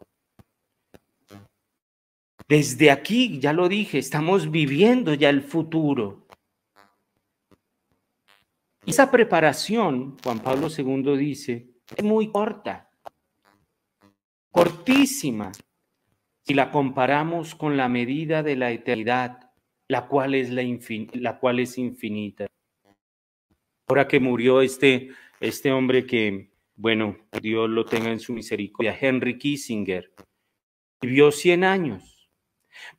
Desde 2.47 2.91
aquí, 2.91 3.39
ya 3.39 3.53
lo 3.53 3.67
dije, 3.67 3.97
estamos 3.97 4.51
viviendo 4.51 5.13
ya 5.13 5.29
el 5.29 5.41
futuro. 5.41 6.27
Esa 8.85 9.09
preparación, 9.09 10.17
Juan 10.23 10.39
Pablo 10.39 10.67
II 10.75 11.17
dice, 11.17 11.71
es 11.95 12.03
muy 12.03 12.31
corta, 12.31 12.91
cortísima, 14.51 15.51
si 16.43 16.53
la 16.53 16.69
comparamos 16.69 17.55
con 17.55 17.77
la 17.77 17.89
medida 17.89 18.43
de 18.43 18.55
la 18.55 18.71
eternidad, 18.71 19.51
la 19.87 20.07
cual 20.07 20.35
es, 20.35 20.51
la, 20.51 20.63
la 21.13 21.39
cual 21.39 21.59
es 21.59 21.79
infinita. 21.79 22.45
Ahora 23.87 24.07
que 24.07 24.19
murió 24.19 24.61
este 24.61 25.09
este 25.39 25.71
hombre 25.71 26.05
que, 26.05 26.49
bueno, 26.75 27.17
Dios 27.41 27.69
lo 27.69 27.85
tenga 27.85 28.09
en 28.09 28.19
su 28.19 28.33
misericordia, 28.33 28.97
Henry 28.99 29.37
Kissinger, 29.37 30.13
vivió 31.01 31.31
100 31.31 31.63
años, 31.63 32.14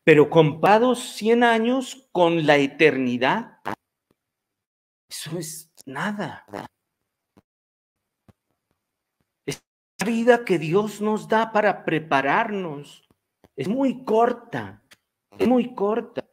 pero 0.04 0.30
comparados 0.30 1.14
100 1.16 1.44
años 1.44 2.08
con 2.12 2.46
la 2.46 2.56
eternidad, 2.56 3.58
eso 5.08 5.38
es 5.38 5.72
nada. 5.84 6.44
La 6.48 6.66
vida 10.04 10.44
que 10.44 10.58
Dios 10.58 11.00
nos 11.00 11.28
da 11.28 11.52
para 11.52 11.84
prepararnos. 11.84 13.08
Es 13.56 13.68
muy 13.68 14.04
corta, 14.04 14.82
es 15.38 15.48
muy 15.48 15.74
corta. 15.74 16.24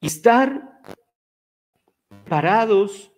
Y 0.00 0.06
estar 0.06 0.82
parados 2.28 3.10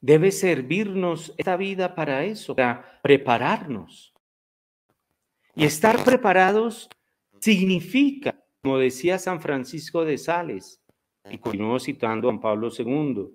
debe 0.00 0.30
servirnos 0.30 1.34
esta 1.38 1.56
vida 1.56 1.94
para 1.94 2.24
eso, 2.24 2.54
para 2.54 3.00
prepararnos. 3.02 4.11
Y 5.54 5.64
estar 5.64 6.02
preparados 6.02 6.88
significa, 7.40 8.42
como 8.62 8.78
decía 8.78 9.18
San 9.18 9.40
Francisco 9.40 10.04
de 10.04 10.16
Sales, 10.16 10.80
y 11.30 11.38
continuó 11.38 11.78
citando 11.78 12.28
a 12.28 12.32
Juan 12.32 12.40
Pablo 12.40 12.70
II, 12.76 13.28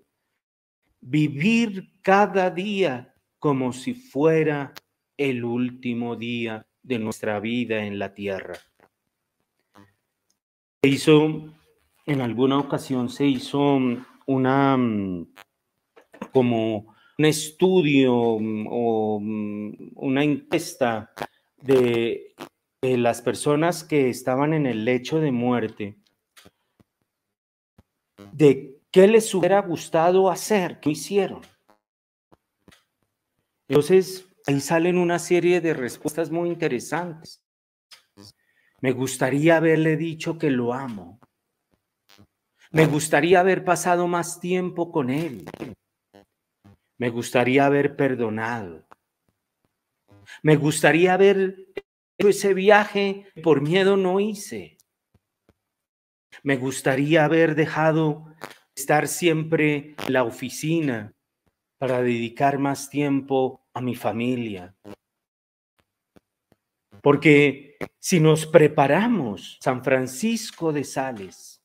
vivir 1.00 1.92
cada 2.02 2.50
día 2.50 3.14
como 3.40 3.72
si 3.72 3.94
fuera 3.94 4.74
el 5.16 5.44
último 5.44 6.16
día 6.16 6.66
de 6.82 7.00
nuestra 7.00 7.40
vida 7.40 7.86
en 7.86 8.00
la 8.00 8.14
tierra. 8.14 8.56
Se 10.82 10.90
hizo, 10.90 11.54
en 12.06 12.22
alguna 12.22 12.60
ocasión 12.60 13.10
se 13.10 13.26
hizo 13.26 13.80
una 14.26 14.78
como 16.32 16.96
un 17.18 17.26
estudio 17.26 18.40
mm, 18.40 18.68
o 18.70 19.20
mm, 19.20 19.92
una 19.96 20.24
encuesta 20.24 21.12
de, 21.62 22.36
las 22.82 23.22
personas 23.22 23.84
que 23.84 24.10
estaban 24.10 24.54
en 24.54 24.66
el 24.66 24.86
lecho 24.86 25.20
de 25.20 25.32
muerte, 25.32 25.98
de 28.32 28.80
qué 28.92 29.08
les 29.08 29.34
hubiera 29.34 29.62
gustado 29.62 30.30
hacer, 30.30 30.80
qué 30.80 30.92
hicieron. 30.92 31.42
Entonces, 33.68 34.26
ahí 34.46 34.62
salen 34.62 34.98
una 34.98 35.20
serie 35.20 35.60
de 35.60 35.74
respuestas 35.74 36.32
muy 36.32 36.50
interesantes. 36.50 37.44
Me 38.80 38.92
gustaría 38.92 39.58
haberle 39.58 39.98
dicho 39.98 40.38
que 40.38 40.50
lo 40.50 40.74
amo. 40.74 41.20
Me 42.72 42.86
gustaría 42.86 43.40
haber 43.40 43.64
pasado 43.66 44.08
más 44.08 44.40
tiempo 44.40 44.92
con 44.92 45.10
él. 45.10 45.46
Me 46.98 47.10
gustaría 47.10 47.66
haber 47.66 47.96
perdonado. 47.96 48.87
Me 50.44 50.56
gustaría 50.56 51.14
haber 51.14 51.68
hecho 51.76 52.30
ese 52.30 52.54
viaje 52.54 53.26
por 53.44 53.62
miedo 53.62 53.98
no 53.98 54.20
hice. 54.20 54.78
Me 56.44 56.58
gustaría 56.58 57.26
haber 57.26 57.56
dejado 57.56 58.36
estar 58.76 59.08
siempre 59.08 59.96
en 60.06 60.14
la 60.14 60.24
oficina 60.24 61.14
para 61.78 62.02
dedicar 62.02 62.60
más 62.60 62.90
tiempo 62.90 63.66
a 63.74 63.82
mi 63.82 63.96
familia. 63.96 64.76
Porque 67.02 67.78
si 68.00 68.20
nos 68.20 68.46
preparamos, 68.46 69.58
San 69.62 69.84
Francisco 69.84 70.74
de 70.74 70.84
Sales, 70.84 71.62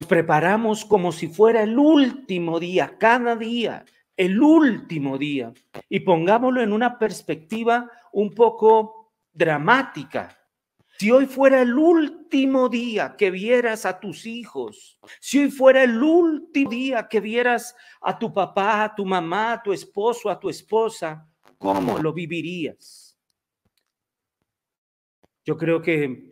nos 0.00 0.08
preparamos 0.08 0.84
como 0.84 1.12
si 1.12 1.28
fuera 1.28 1.62
el 1.62 1.78
último 1.78 2.58
día, 2.58 2.96
cada 2.98 3.36
día, 3.36 3.84
el 4.20 4.38
último 4.42 5.16
día. 5.16 5.50
Y 5.88 6.00
pongámoslo 6.00 6.60
en 6.60 6.74
una 6.74 6.98
perspectiva 6.98 7.90
un 8.12 8.34
poco 8.34 9.14
dramática. 9.32 10.36
Si 10.98 11.10
hoy 11.10 11.24
fuera 11.24 11.62
el 11.62 11.72
último 11.72 12.68
día 12.68 13.16
que 13.16 13.30
vieras 13.30 13.86
a 13.86 13.98
tus 13.98 14.26
hijos, 14.26 14.98
si 15.20 15.38
hoy 15.38 15.50
fuera 15.50 15.82
el 15.82 16.02
último 16.02 16.70
día 16.70 17.08
que 17.08 17.20
vieras 17.20 17.74
a 18.02 18.18
tu 18.18 18.30
papá, 18.30 18.84
a 18.84 18.94
tu 18.94 19.06
mamá, 19.06 19.54
a 19.54 19.62
tu 19.62 19.72
esposo, 19.72 20.28
a 20.28 20.38
tu 20.38 20.50
esposa, 20.50 21.26
¿cómo 21.56 21.96
lo 21.96 22.12
vivirías? 22.12 23.18
Yo 25.46 25.56
creo 25.56 25.80
que 25.80 26.28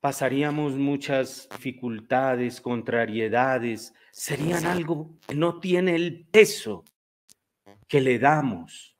pasaríamos 0.00 0.72
muchas 0.72 1.48
dificultades, 1.52 2.60
contrariedades, 2.60 3.94
serían 4.20 4.66
algo 4.66 5.18
que 5.26 5.34
no 5.34 5.60
tiene 5.60 5.94
el 5.94 6.26
peso 6.26 6.84
que 7.88 8.02
le 8.02 8.18
damos. 8.18 8.94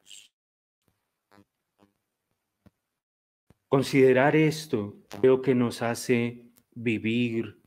Considerar 3.69 4.35
esto 4.35 4.97
creo 5.21 5.43
que 5.43 5.55
nos 5.55 5.83
hace 5.83 6.47
vivir 6.71 7.61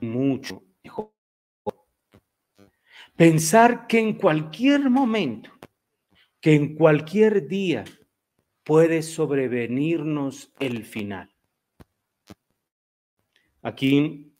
mucho 0.00 0.62
mejor. 0.82 1.12
Pensar 3.14 3.86
que 3.86 3.98
en 3.98 4.14
cualquier 4.14 4.88
momento, 4.88 5.50
que 6.40 6.54
en 6.54 6.74
cualquier 6.74 7.46
día 7.46 7.84
puede 8.62 9.02
sobrevenirnos 9.02 10.54
el 10.58 10.86
final. 10.86 11.30
Aquí 13.60 14.33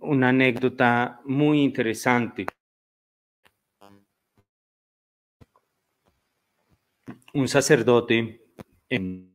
una 0.00 0.28
anécdota 0.30 1.20
muy 1.24 1.62
interesante. 1.62 2.46
Un 7.32 7.48
sacerdote 7.48 8.42
en 8.88 9.32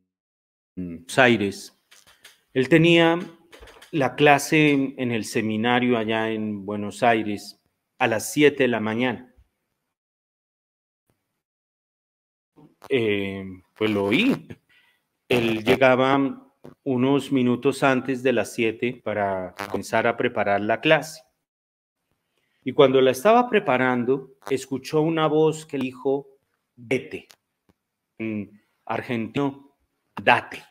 Buenos 0.75 1.17
Aires, 1.17 1.79
él 2.53 2.67
tenía 2.69 3.19
la 3.91 4.15
clase 4.15 4.93
en 4.97 5.11
el 5.11 5.23
seminario 5.23 5.97
allá 5.97 6.29
en 6.29 6.65
Buenos 6.65 7.03
Aires 7.03 7.61
a 7.97 8.07
las 8.07 8.31
7 8.33 8.63
de 8.63 8.67
la 8.67 8.79
mañana. 8.79 9.33
Eh, 12.89 13.45
pues 13.75 13.91
lo 13.91 14.05
oí. 14.05 14.47
Él 15.27 15.63
llegaba 15.63 16.44
unos 16.83 17.31
minutos 17.31 17.83
antes 17.83 18.23
de 18.23 18.33
las 18.33 18.53
7 18.53 19.01
para 19.03 19.55
comenzar 19.69 20.07
a 20.07 20.17
preparar 20.17 20.61
la 20.61 20.81
clase. 20.81 21.21
Y 22.63 22.73
cuando 22.73 22.99
la 23.01 23.11
estaba 23.11 23.49
preparando, 23.49 24.35
escuchó 24.49 25.01
una 25.01 25.27
voz 25.27 25.65
que 25.65 25.77
dijo, 25.77 26.27
vete. 26.75 27.27
En 28.17 28.61
argentino, 28.85 29.77
date. 30.21 30.63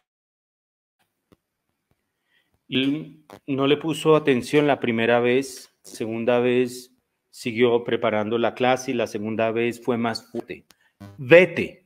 Y 2.67 3.25
no 3.47 3.67
le 3.67 3.77
puso 3.77 4.17
atención 4.17 4.67
la 4.67 4.81
primera 4.81 5.21
vez, 5.21 5.73
segunda 5.83 6.41
vez 6.41 6.91
siguió 7.31 7.83
preparando 7.85 8.39
la 8.39 8.55
clase 8.55 8.93
y 8.93 8.95
la 8.95 9.07
segunda 9.07 9.51
vez 9.51 9.83
fue 9.83 9.99
más 9.99 10.31
fuerte. 10.31 10.65
Vete. 11.19 11.84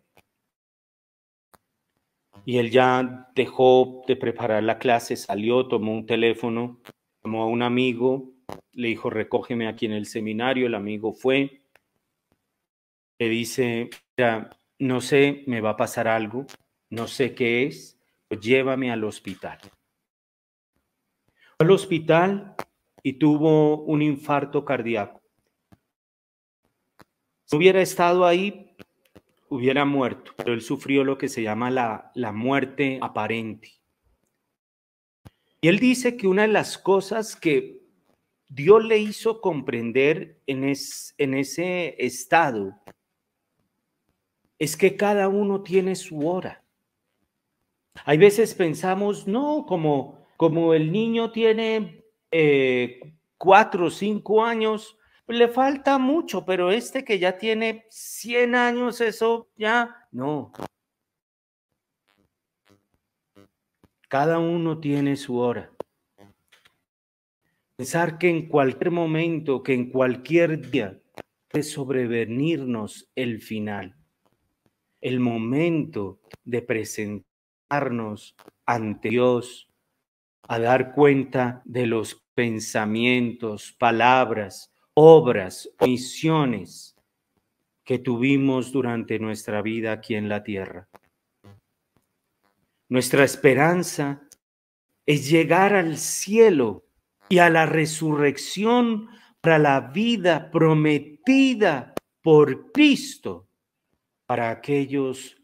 Y 2.49 2.57
él 2.57 2.71
ya 2.71 3.29
dejó 3.35 4.05
de 4.09 4.17
preparar 4.17 4.63
la 4.63 4.79
clase, 4.79 5.17
salió, 5.17 5.69
tomó 5.69 5.93
un 5.93 6.07
teléfono, 6.07 6.81
llamó 7.23 7.43
a 7.43 7.47
un 7.47 7.61
amigo, 7.61 8.33
le 8.73 8.89
dijo, 8.89 9.11
recógeme 9.11 9.69
aquí 9.69 9.85
en 9.85 9.93
el 9.93 10.07
seminario, 10.07 10.67
el 10.67 10.75
amigo 10.75 11.13
fue, 11.13 11.61
le 13.19 13.29
dice, 13.29 13.91
no 14.79 15.03
sé, 15.03 15.45
me 15.47 15.61
va 15.61 15.73
a 15.73 15.77
pasar 15.77 16.09
algo, 16.09 16.47
no 16.89 17.07
sé 17.07 17.35
qué 17.35 17.67
es, 17.67 18.01
pues 18.29 18.41
llévame 18.41 18.91
al 18.91 19.05
hospital. 19.05 19.59
Al 21.59 21.71
hospital 21.71 22.55
y 23.03 23.19
tuvo 23.19 23.83
un 23.85 24.01
infarto 24.01 24.65
cardíaco. 24.65 25.21
Si 27.45 27.57
hubiera 27.59 27.83
estado 27.83 28.25
ahí, 28.25 28.68
hubiera 29.51 29.85
muerto, 29.85 30.33
pero 30.37 30.53
él 30.53 30.63
sufrió 30.63 31.05
lo 31.05 31.19
que 31.19 31.29
se 31.29 31.43
llama 31.43 31.71
la, 31.71 32.11
la 32.15 32.33
muerte 32.33 32.99
aparente. 33.01 33.73
Y 35.61 35.69
él 35.69 35.79
dice 35.79 36.17
que 36.17 36.29
una 36.29 36.43
de 36.43 36.49
las 36.49 36.79
cosas 36.79 37.35
que 37.35 37.83
Dios 38.49 38.85
le 38.85 38.99
hizo 38.99 39.41
comprender 39.41 40.41
en, 40.47 40.65
en 40.65 41.35
ese 41.35 41.95
estado 41.99 42.81
es 44.59 44.77
que 44.77 44.97
cada 44.97 45.29
uno 45.29 45.63
tiene 45.63 45.95
su 45.95 46.29
hora. 46.29 46.65
Hay 48.05 48.19
veces 48.19 48.55
pensamos, 48.55 49.27
no, 49.27 49.67
como, 49.67 50.27
como 50.37 50.75
el 50.75 50.93
niño 50.93 51.31
tiene 51.31 52.05
eh, 52.31 53.01
cuatro 53.37 53.87
o 53.87 53.91
cinco 53.91 54.45
años, 54.45 54.98
le 55.37 55.49
falta 55.49 55.99
mucho, 55.99 56.45
pero 56.45 56.71
este 56.71 57.05
que 57.05 57.19
ya 57.19 57.37
tiene 57.37 57.87
100 57.91 58.55
años, 58.55 59.01
eso 59.01 59.49
ya 59.57 60.09
no. 60.11 60.53
Cada 64.09 64.39
uno 64.39 64.81
tiene 64.81 65.17
su 65.17 65.37
hora. 65.37 65.71
Pensar 67.77 68.19
que 68.19 68.31
en 68.31 68.49
cualquier 68.49 68.91
momento, 68.91 69.63
que 69.63 69.75
en 69.75 69.91
cualquier 69.91 70.71
día, 70.71 70.99
puede 71.49 71.63
sobrevenirnos 71.63 73.11
el 73.15 73.41
final, 73.41 73.97
el 75.01 75.21
momento 75.21 76.21
de 76.45 76.63
presentarnos 76.63 78.35
ante 78.65 79.11
Dios, 79.11 79.69
a 80.49 80.59
dar 80.59 80.95
cuenta 80.95 81.61
de 81.67 81.87
los 81.87 82.25
pensamientos, 82.35 83.77
palabras, 83.79 84.73
obras, 85.01 85.71
misiones 85.81 86.97
que 87.85 88.01
tuvimos 88.01 88.73
durante 88.73 89.21
nuestra 89.21 89.63
vida 89.63 89.93
aquí 89.93 90.17
en 90.17 90.29
la 90.29 90.43
tierra. 90.43 90.89
Nuestra 92.89 93.23
esperanza 93.23 94.29
es 95.07 95.31
llegar 95.31 95.73
al 95.73 95.99
cielo 95.99 96.85
y 97.29 97.39
a 97.39 97.49
la 97.49 97.65
resurrección 97.65 99.09
para 99.41 99.61
la 99.61 99.81
vida 99.81 100.51
prometida 100.51 101.95
por 102.21 102.73
Cristo 102.73 103.47
para 104.27 104.51
aquellos 104.51 105.41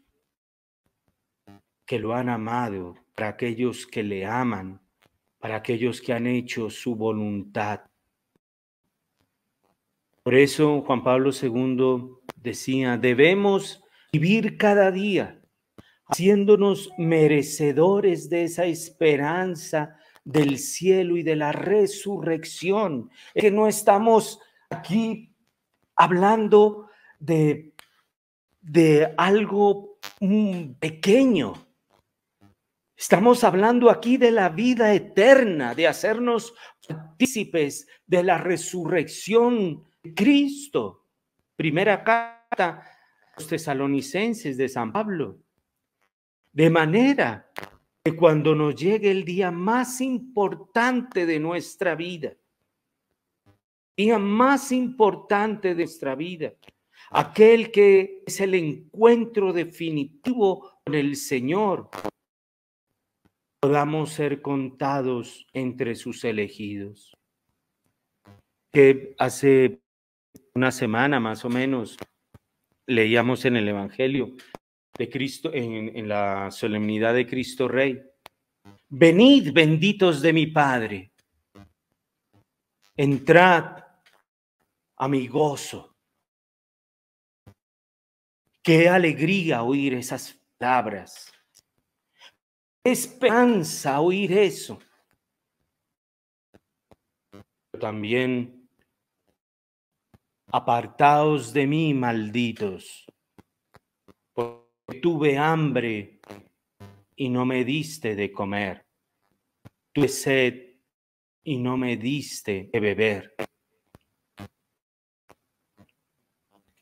que 1.85 1.97
lo 1.97 2.13
han 2.13 2.27
amado, 2.27 2.95
para 3.15 3.29
aquellos 3.29 3.87
que 3.87 4.03
le 4.03 4.25
aman, 4.25 4.81
para 5.39 5.55
aquellos 5.55 6.01
que 6.01 6.11
han 6.11 6.27
hecho 6.27 6.69
su 6.69 6.97
voluntad. 6.97 7.85
Por 10.25 10.33
eso 10.33 10.81
Juan 10.81 11.03
Pablo 11.03 11.29
II 11.29 12.17
decía, 12.35 12.97
debemos 12.97 13.83
vivir 14.11 14.57
cada 14.57 14.89
día 14.89 15.39
haciéndonos 16.07 16.89
merecedores 16.97 18.27
de 18.27 18.45
esa 18.45 18.65
esperanza 18.65 19.99
del 20.23 20.57
cielo 20.57 21.15
y 21.17 21.21
de 21.21 21.35
la 21.35 21.51
resurrección. 21.51 23.11
que 23.35 23.51
no 23.51 23.67
estamos 23.67 24.39
aquí 24.71 25.31
hablando 25.95 26.89
de, 27.19 27.75
de 28.61 29.13
algo 29.17 29.99
mm, 30.21 30.71
pequeño. 30.79 31.53
Estamos 32.97 33.43
hablando 33.43 33.91
aquí 33.91 34.17
de 34.17 34.31
la 34.31 34.49
vida 34.49 34.91
eterna, 34.91 35.75
de 35.75 35.87
hacernos 35.87 36.55
partícipes 36.87 37.87
de 38.07 38.23
la 38.23 38.39
resurrección 38.39 39.85
Cristo. 40.13 41.07
Primera 41.55 42.03
carta 42.03 42.69
a 42.69 43.39
los 43.39 43.47
tesalonicenses 43.47 44.57
de 44.57 44.69
San 44.69 44.91
Pablo. 44.91 45.39
De 46.51 46.69
manera 46.69 47.51
que 48.03 48.15
cuando 48.15 48.55
nos 48.55 48.75
llegue 48.75 49.11
el 49.11 49.25
día 49.25 49.51
más 49.51 49.99
importante 50.01 51.25
de 51.25 51.39
nuestra 51.39 51.95
vida, 51.95 52.35
día 53.97 54.19
más 54.19 54.71
importante 54.71 55.69
de 55.69 55.83
nuestra 55.83 56.15
vida, 56.15 56.53
aquel 57.11 57.71
que 57.71 58.23
es 58.25 58.39
el 58.41 58.55
encuentro 58.55 59.53
definitivo 59.53 60.79
con 60.83 60.95
el 60.95 61.15
Señor, 61.15 61.89
podamos 63.59 64.11
ser 64.11 64.41
contados 64.41 65.47
entre 65.53 65.95
sus 65.95 66.23
elegidos. 66.23 67.17
Que 68.71 69.15
hace 69.17 69.81
una 70.55 70.71
semana 70.71 71.19
más 71.19 71.43
o 71.43 71.49
menos 71.49 71.97
leíamos 72.87 73.43
en 73.43 73.57
el 73.57 73.67
Evangelio 73.67 74.35
de 74.97 75.09
Cristo, 75.09 75.51
en, 75.53 76.07
la 76.07 76.49
solemnidad 76.49 77.13
de 77.13 77.27
Cristo 77.27 77.67
Rey. 77.67 78.01
Venid 78.87 79.51
benditos 79.51 80.21
de 80.21 80.31
mi 80.31 80.47
Padre, 80.47 81.11
entrad 82.95 83.83
a 84.95 85.07
mi 85.09 85.27
gozo. 85.27 85.93
Qué 88.63 88.87
alegría 88.87 89.61
oír 89.61 89.95
esas 89.95 90.39
palabras. 90.57 91.33
Esperanza 92.81 93.99
oír 93.99 94.31
eso. 94.31 94.79
También 97.77 98.54
apartaos 100.55 101.51
de 101.51 101.67
mí, 101.67 101.93
malditos, 101.93 103.05
porque 104.33 105.01
tuve 105.01 105.37
hambre 105.37 106.21
y 107.17 107.27
no 107.27 107.45
me 107.45 107.65
diste 107.65 108.15
de 108.15 108.31
comer. 108.31 108.85
Tuve 109.91 110.07
sed 110.07 110.79
y 111.43 111.57
no 111.57 111.75
me 111.75 111.97
diste 111.97 112.69
de 112.71 112.79
beber. 112.79 113.35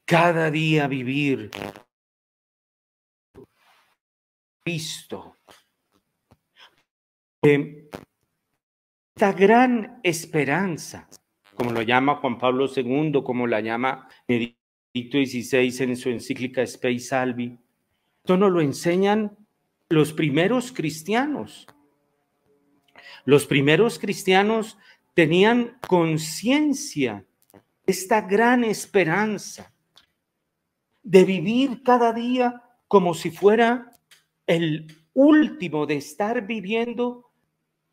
Cada 0.05 0.51
día 0.51 0.87
vivir 0.87 1.49
Cristo. 4.63 5.37
esta 7.41 9.33
gran 9.33 9.99
esperanza, 10.03 11.09
como 11.55 11.71
lo 11.71 11.81
llama 11.81 12.15
Juan 12.15 12.37
Pablo 12.37 12.67
II, 12.73 13.21
como 13.23 13.47
la 13.47 13.61
llama 13.61 14.07
Benedicto 14.27 15.17
XVI 15.17 15.83
en 15.83 15.97
su 15.97 16.09
encíclica 16.09 16.65
Spei 16.65 16.99
Salvi, 16.99 17.57
esto 18.23 18.37
nos 18.37 18.51
lo 18.51 18.61
enseñan 18.61 19.37
los 19.89 20.13
primeros 20.13 20.71
cristianos. 20.71 21.67
Los 23.25 23.45
primeros 23.45 23.99
cristianos 23.99 24.77
tenían 25.13 25.77
conciencia 25.87 27.25
esta 27.85 28.21
gran 28.21 28.63
esperanza 28.63 29.73
de 31.03 31.25
vivir 31.25 31.83
cada 31.83 32.13
día 32.13 32.63
como 32.87 33.13
si 33.13 33.29
fuera 33.29 33.91
el 34.47 34.87
último, 35.13 35.85
de 35.85 35.95
estar 35.97 36.45
viviendo 36.45 37.29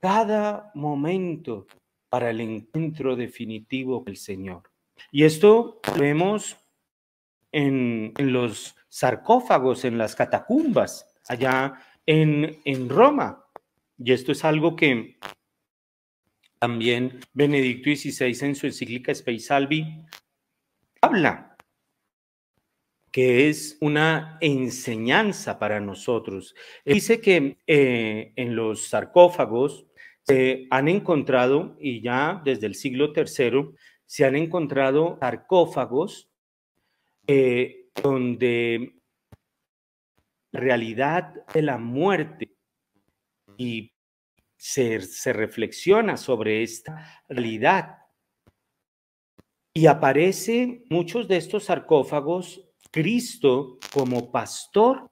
cada 0.01 0.71
momento 0.75 1.67
para 2.11 2.31
el 2.31 2.41
encuentro 2.41 3.17
definitivo 3.17 4.05
con 4.05 4.11
el 4.11 4.17
Señor. 4.19 4.65
Y 5.11 5.25
esto 5.25 5.81
lo 5.97 6.03
vemos 6.03 6.59
en, 7.53 8.13
los 8.19 8.77
sarcófagos, 8.89 9.85
en 9.85 9.97
las 9.97 10.15
catacumbas, 10.15 11.07
allá 11.27 11.81
en, 12.05 12.61
en 12.65 12.89
Roma. 12.89 13.47
Y 13.97 14.13
esto 14.13 14.33
es 14.33 14.45
algo 14.45 14.77
que 14.77 15.19
también 16.59 17.21
Benedicto 17.33 17.89
XVI 17.89 18.37
en 18.47 18.55
su 18.55 18.67
encíclica 18.67 19.15
Spei 19.15 19.41
Salvi 19.41 20.05
habla, 21.01 21.57
que 23.11 23.49
es 23.49 23.79
una 23.81 24.37
enseñanza 24.41 25.59
para 25.59 25.81
nosotros. 25.81 26.55
dice 26.85 27.21
que 27.21 27.59
eh, 27.67 28.33
en 28.37 28.55
los 28.55 28.89
sarcófagos 28.89 29.87
se 30.31 30.69
han 30.71 30.87
encontrado, 30.87 31.77
y 31.81 32.03
ya 32.03 32.41
desde 32.45 32.69
el 32.69 32.77
siglo 32.77 33.13
III, 33.13 33.75
se 34.07 34.25
han 34.25 34.37
encontrado 34.37 35.19
sarcófagos 35.19 36.31
eh, 37.27 37.89
donde 38.01 38.95
la 40.53 40.61
realidad 40.61 41.45
de 41.53 41.63
la 41.63 41.79
muerte 41.79 42.55
y 43.57 43.93
se, 44.57 45.01
se 45.01 45.33
reflexiona 45.33 46.17
sobre 46.17 46.63
esta 46.63 47.25
realidad. 47.29 47.99
Y 49.75 49.87
aparece 49.87 50.85
muchos 50.91 51.27
de 51.27 51.39
estos 51.39 51.65
sarcófagos 51.65 52.69
Cristo 52.93 53.81
como 53.93 54.31
pastor 54.31 55.11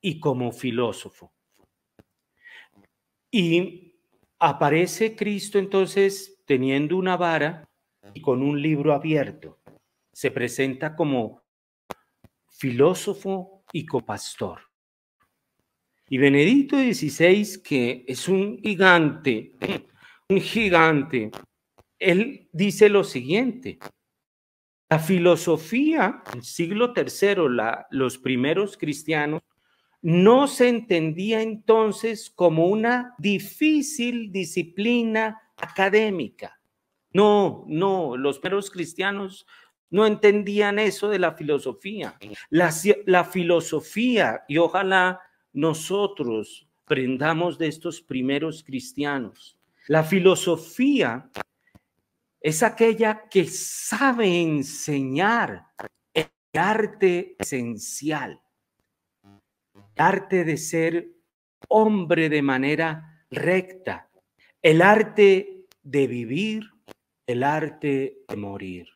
y 0.00 0.20
como 0.20 0.52
filósofo. 0.52 1.32
Y 3.32 3.89
aparece 4.40 5.14
Cristo 5.14 5.58
entonces 5.58 6.42
teniendo 6.46 6.96
una 6.96 7.16
vara 7.16 7.68
y 8.14 8.22
con 8.22 8.42
un 8.42 8.60
libro 8.60 8.94
abierto. 8.94 9.60
Se 10.12 10.30
presenta 10.30 10.96
como 10.96 11.42
filósofo 12.48 13.64
y 13.72 13.86
copastor. 13.86 14.62
Y 16.08 16.18
Benedicto 16.18 16.76
XVI, 16.76 17.62
que 17.62 18.04
es 18.08 18.26
un 18.26 18.58
gigante, 18.58 19.52
un 20.28 20.40
gigante, 20.40 21.30
él 21.98 22.48
dice 22.52 22.88
lo 22.88 23.04
siguiente. 23.04 23.78
La 24.88 24.98
filosofía, 24.98 26.24
en 26.34 26.42
siglo 26.42 26.92
III, 26.96 27.48
la, 27.48 27.86
los 27.90 28.18
primeros 28.18 28.76
cristianos, 28.76 29.42
no 30.02 30.46
se 30.46 30.68
entendía 30.68 31.42
entonces 31.42 32.30
como 32.30 32.66
una 32.66 33.14
difícil 33.18 34.32
disciplina 34.32 35.40
académica. 35.56 36.60
No, 37.12 37.64
no, 37.66 38.16
los 38.16 38.38
primeros 38.38 38.70
cristianos 38.70 39.46
no 39.90 40.06
entendían 40.06 40.78
eso 40.78 41.08
de 41.08 41.18
la 41.18 41.32
filosofía. 41.32 42.16
La, 42.48 43.24
filosofía, 43.24 44.44
y 44.48 44.58
ojalá 44.58 45.20
nosotros 45.52 46.68
aprendamos 46.84 47.58
de 47.58 47.66
estos 47.66 48.00
primeros 48.00 48.62
cristianos. 48.62 49.58
La 49.88 50.04
filosofía 50.04 51.30
es 52.40 52.62
aquella 52.62 53.28
que 53.28 53.46
sabe 53.46 54.40
enseñar 54.40 55.66
el 56.14 56.30
arte 56.54 57.34
esencial, 57.38 58.40
arte 60.00 60.44
de 60.44 60.56
ser 60.56 61.10
hombre 61.68 62.28
de 62.28 62.42
manera 62.42 63.24
recta, 63.30 64.10
el 64.62 64.82
arte 64.82 65.66
de 65.82 66.06
vivir, 66.06 66.64
el 67.26 67.42
arte 67.42 68.18
de 68.28 68.36
morir. 68.36 68.88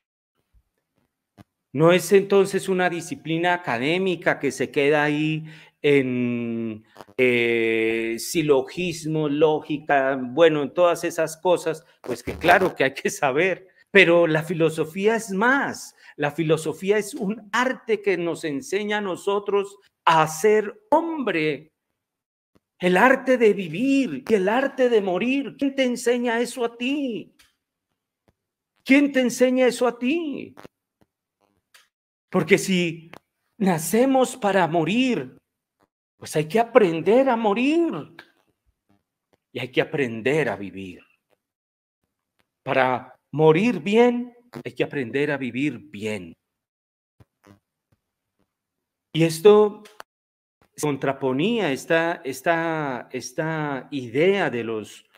No 1.73 1.93
es 1.93 2.12
entonces 2.12 2.69
una 2.69 2.88
disciplina 2.88 3.55
académica 3.55 4.38
que 4.38 4.53
se 4.53 4.71
queda 4.71 5.03
ahí 5.03 5.45
en 5.83 6.85
eh, 7.19 8.17
silogismo, 8.19 9.29
lógica, 9.29 10.19
bueno, 10.19 10.62
en 10.62 10.73
todas 10.73 11.05
esas 11.05 11.37
cosas, 11.37 11.85
pues 12.01 12.23
que 12.23 12.35
claro 12.35 12.75
que 12.75 12.85
hay 12.85 12.95
que 12.95 13.11
saber, 13.11 13.69
pero 13.90 14.27
la 14.27 14.43
filosofía 14.43 15.17
es 15.17 15.31
más. 15.31 15.95
La 16.17 16.31
filosofía 16.31 16.97
es 16.97 17.12
un 17.12 17.49
arte 17.53 18.01
que 18.01 18.17
nos 18.17 18.45
enseña 18.45 18.99
a 18.99 19.03
nosotros 19.03 19.77
a 20.05 20.27
ser 20.29 20.87
hombre, 20.90 21.73
el 22.79 22.97
arte 22.97 23.38
de 23.38 23.53
vivir 23.55 24.25
y 24.29 24.35
el 24.35 24.49
arte 24.49 24.88
de 24.88 25.01
morir. 25.01 25.57
¿Quién 25.59 25.75
te 25.75 25.85
enseña 25.85 26.40
eso 26.40 26.64
a 26.64 26.77
ti? 26.77 27.35
¿Quién 28.85 29.12
te 29.12 29.21
enseña 29.21 29.67
eso 29.67 29.87
a 29.87 29.99
ti? 29.99 30.55
Porque 32.29 32.59
si 32.59 33.11
nacemos 33.59 34.37
para 34.37 34.67
morir, 34.69 35.38
pues 36.19 36.37
hay 36.37 36.47
que 36.47 36.61
aprender 36.61 37.29
a 37.29 37.37
morir 37.37 38.14
y 39.53 39.61
hay 39.61 39.71
que 39.71 39.81
aprender 39.81 40.49
a 40.49 40.57
vivir. 40.57 41.03
Para 42.62 43.14
morir 43.31 43.81
bien, 43.81 44.37
hay 44.64 44.73
que 44.73 44.85
aprender 44.85 45.31
a 45.31 45.37
vivir 45.37 45.79
bien. 45.79 46.35
Y 49.16 49.22
esto 49.22 49.85
contraponía 50.81 51.70
esta, 51.70 52.20
esta, 52.24 53.09
esta 53.12 53.87
idea 53.92 54.50
de 54.50 54.64
los, 54.64 55.09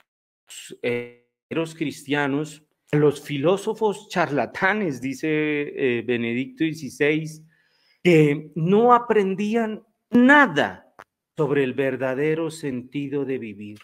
eh, 0.83 1.31
cristianos 1.75 2.63
a 2.93 2.99
los 2.99 3.23
filósofos 3.23 4.11
charlatanes, 4.11 5.01
dice 5.01 5.29
eh, 5.31 6.03
Benedicto 6.03 6.63
XVI, 6.63 7.43
que 8.03 8.53
no 8.55 8.93
aprendían 8.93 9.83
nada 10.11 10.95
sobre 11.35 11.65
el 11.65 11.73
verdadero 11.73 12.51
sentido 12.51 13.25
de 13.25 13.39
vivir. 13.39 13.79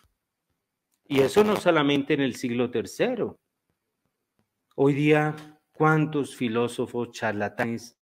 Y 1.08 1.20
eso 1.20 1.42
no 1.42 1.56
solamente 1.56 2.12
en 2.12 2.20
el 2.20 2.36
siglo 2.36 2.70
III. 2.70 3.32
Hoy 4.76 4.92
día, 4.92 5.58
¿cuántos 5.72 6.36
filósofos 6.36 7.12
charlatanes 7.12 8.01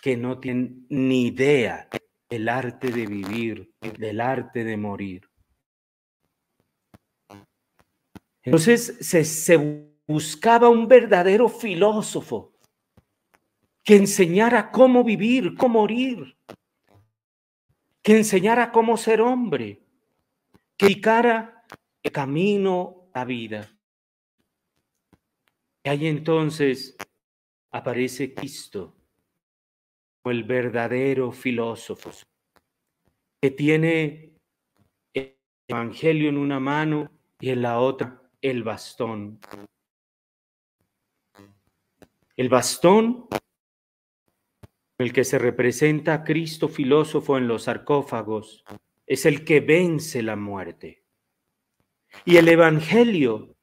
que 0.00 0.16
no 0.16 0.38
tienen 0.40 0.86
ni 0.88 1.26
idea 1.26 1.88
del 2.28 2.48
arte 2.48 2.90
de 2.90 3.06
vivir, 3.06 3.74
del 3.80 4.20
arte 4.20 4.64
de 4.64 4.76
morir? 4.76 5.28
Entonces 8.42 8.98
se, 9.00 9.24
se 9.24 9.56
buscaba 10.06 10.68
un 10.68 10.88
verdadero 10.88 11.48
filósofo 11.48 12.54
que 13.82 13.96
enseñara 13.96 14.70
cómo 14.70 15.04
vivir, 15.04 15.54
cómo 15.56 15.80
morir, 15.80 16.36
que 18.02 18.16
enseñara 18.16 18.72
cómo 18.72 18.96
ser 18.96 19.20
hombre, 19.20 19.82
que 20.76 20.86
indicara 20.86 21.64
el 22.02 22.12
camino 22.12 23.10
a 23.12 23.24
vida. 23.24 23.70
Y 25.84 25.88
ahí 25.88 26.06
entonces 26.06 26.96
aparece 27.70 28.34
Cristo, 28.34 28.96
el 30.24 30.44
verdadero 30.44 31.32
filósofo, 31.32 32.10
que 33.40 33.50
tiene 33.50 34.34
el 35.14 35.36
Evangelio 35.68 36.28
en 36.28 36.36
una 36.36 36.60
mano 36.60 37.10
y 37.40 37.50
en 37.50 37.62
la 37.62 37.78
otra 37.78 38.20
el 38.42 38.62
bastón. 38.62 39.40
El 42.36 42.48
bastón, 42.48 43.28
el 44.98 45.12
que 45.12 45.24
se 45.24 45.38
representa 45.38 46.14
a 46.14 46.24
Cristo 46.24 46.68
filósofo 46.68 47.38
en 47.38 47.48
los 47.48 47.64
sarcófagos, 47.64 48.64
es 49.06 49.26
el 49.26 49.44
que 49.44 49.60
vence 49.60 50.22
la 50.22 50.36
muerte. 50.36 51.02
Y 52.24 52.36
el 52.36 52.48
Evangelio 52.48 53.56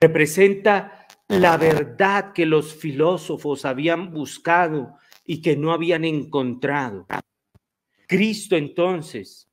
representa 0.00 1.06
la 1.28 1.56
verdad 1.56 2.32
que 2.32 2.46
los 2.46 2.74
filósofos 2.74 3.64
habían 3.64 4.12
buscado 4.12 4.96
y 5.30 5.40
que 5.42 5.54
no 5.54 5.72
habían 5.72 6.04
encontrado. 6.04 7.06
Cristo 8.08 8.56
entonces 8.56 9.48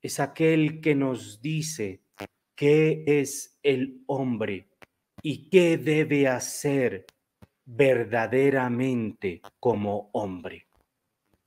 es 0.00 0.20
aquel 0.20 0.80
que 0.80 0.94
nos 0.94 1.42
dice 1.42 2.02
qué 2.54 3.02
es 3.04 3.58
el 3.64 4.04
hombre 4.06 4.68
y 5.20 5.48
qué 5.48 5.78
debe 5.78 6.28
hacer 6.28 7.06
verdaderamente 7.64 9.42
como 9.58 10.10
hombre. 10.12 10.68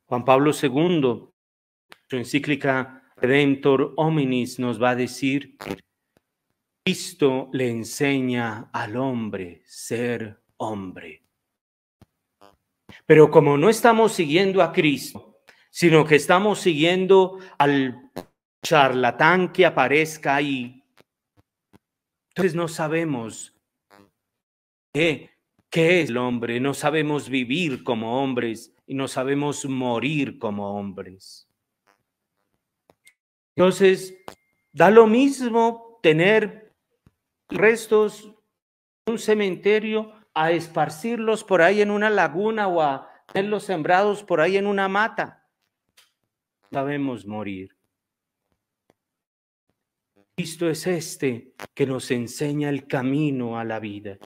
Juan 0.07 0.25
Pablo 0.25 0.51
II, 0.51 1.29
su 2.09 2.17
encíclica 2.17 3.01
Redemptor 3.15 3.93
Hominis, 3.95 4.59
nos 4.59 4.83
va 4.83 4.89
a 4.89 4.95
decir, 4.97 5.57
Cristo 6.83 7.49
le 7.53 7.69
enseña 7.69 8.69
al 8.73 8.97
hombre 8.97 9.61
ser 9.63 10.43
hombre. 10.57 11.22
Pero 13.05 13.29
como 13.29 13.57
no 13.57 13.69
estamos 13.69 14.13
siguiendo 14.13 14.61
a 14.61 14.71
Cristo, 14.71 15.41
sino 15.69 16.05
que 16.05 16.15
estamos 16.15 16.59
siguiendo 16.59 17.39
al 17.57 18.11
charlatán 18.63 19.51
que 19.51 19.65
aparezca 19.65 20.35
ahí, 20.35 20.83
entonces 22.29 22.55
no 22.55 22.67
sabemos 22.67 23.55
qué, 24.93 25.31
qué 25.69 26.01
es 26.01 26.09
el 26.09 26.17
hombre, 26.17 26.59
no 26.59 26.73
sabemos 26.73 27.29
vivir 27.29 27.83
como 27.83 28.23
hombres 28.23 28.73
y 28.87 28.95
no 28.95 29.07
sabemos 29.07 29.65
morir 29.65 30.39
como 30.39 30.77
hombres. 30.77 31.47
Entonces, 33.55 34.15
da 34.71 34.89
lo 34.89 35.05
mismo 35.05 35.99
tener 36.01 36.73
restos 37.49 38.33
un 39.05 39.19
cementerio 39.19 40.13
a 40.33 40.51
esparcirlos 40.51 41.43
por 41.43 41.61
ahí 41.61 41.81
en 41.81 41.91
una 41.91 42.09
laguna 42.09 42.67
o 42.67 42.81
a 42.81 43.09
tenerlos 43.31 43.63
sembrados 43.63 44.23
por 44.23 44.41
ahí 44.41 44.57
en 44.57 44.67
una 44.67 44.87
mata. 44.87 45.47
Sabemos 46.71 47.25
morir. 47.25 47.75
Cristo 50.35 50.69
es 50.69 50.87
este 50.87 51.53
que 51.73 51.85
nos 51.85 52.09
enseña 52.09 52.69
el 52.69 52.87
camino 52.87 53.59
a 53.59 53.63
la 53.63 53.79
vida. 53.79 54.17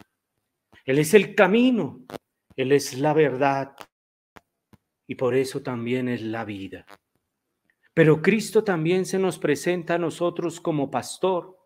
Él 0.86 1.00
es 1.00 1.14
el 1.14 1.36
camino, 1.36 2.06
Él 2.56 2.72
es 2.72 2.98
la 2.98 3.14
verdad 3.14 3.76
y 5.06 5.16
por 5.16 5.36
eso 5.36 5.62
también 5.62 6.08
es 6.08 6.22
la 6.22 6.46
vida. 6.46 6.86
Pero 7.94 8.22
Cristo 8.22 8.64
también 8.64 9.06
se 9.06 9.20
nos 9.20 9.40
presenta 9.40 9.96
a 9.96 9.98
nosotros 9.98 10.62
como 10.62 10.92
pastor, 10.92 11.58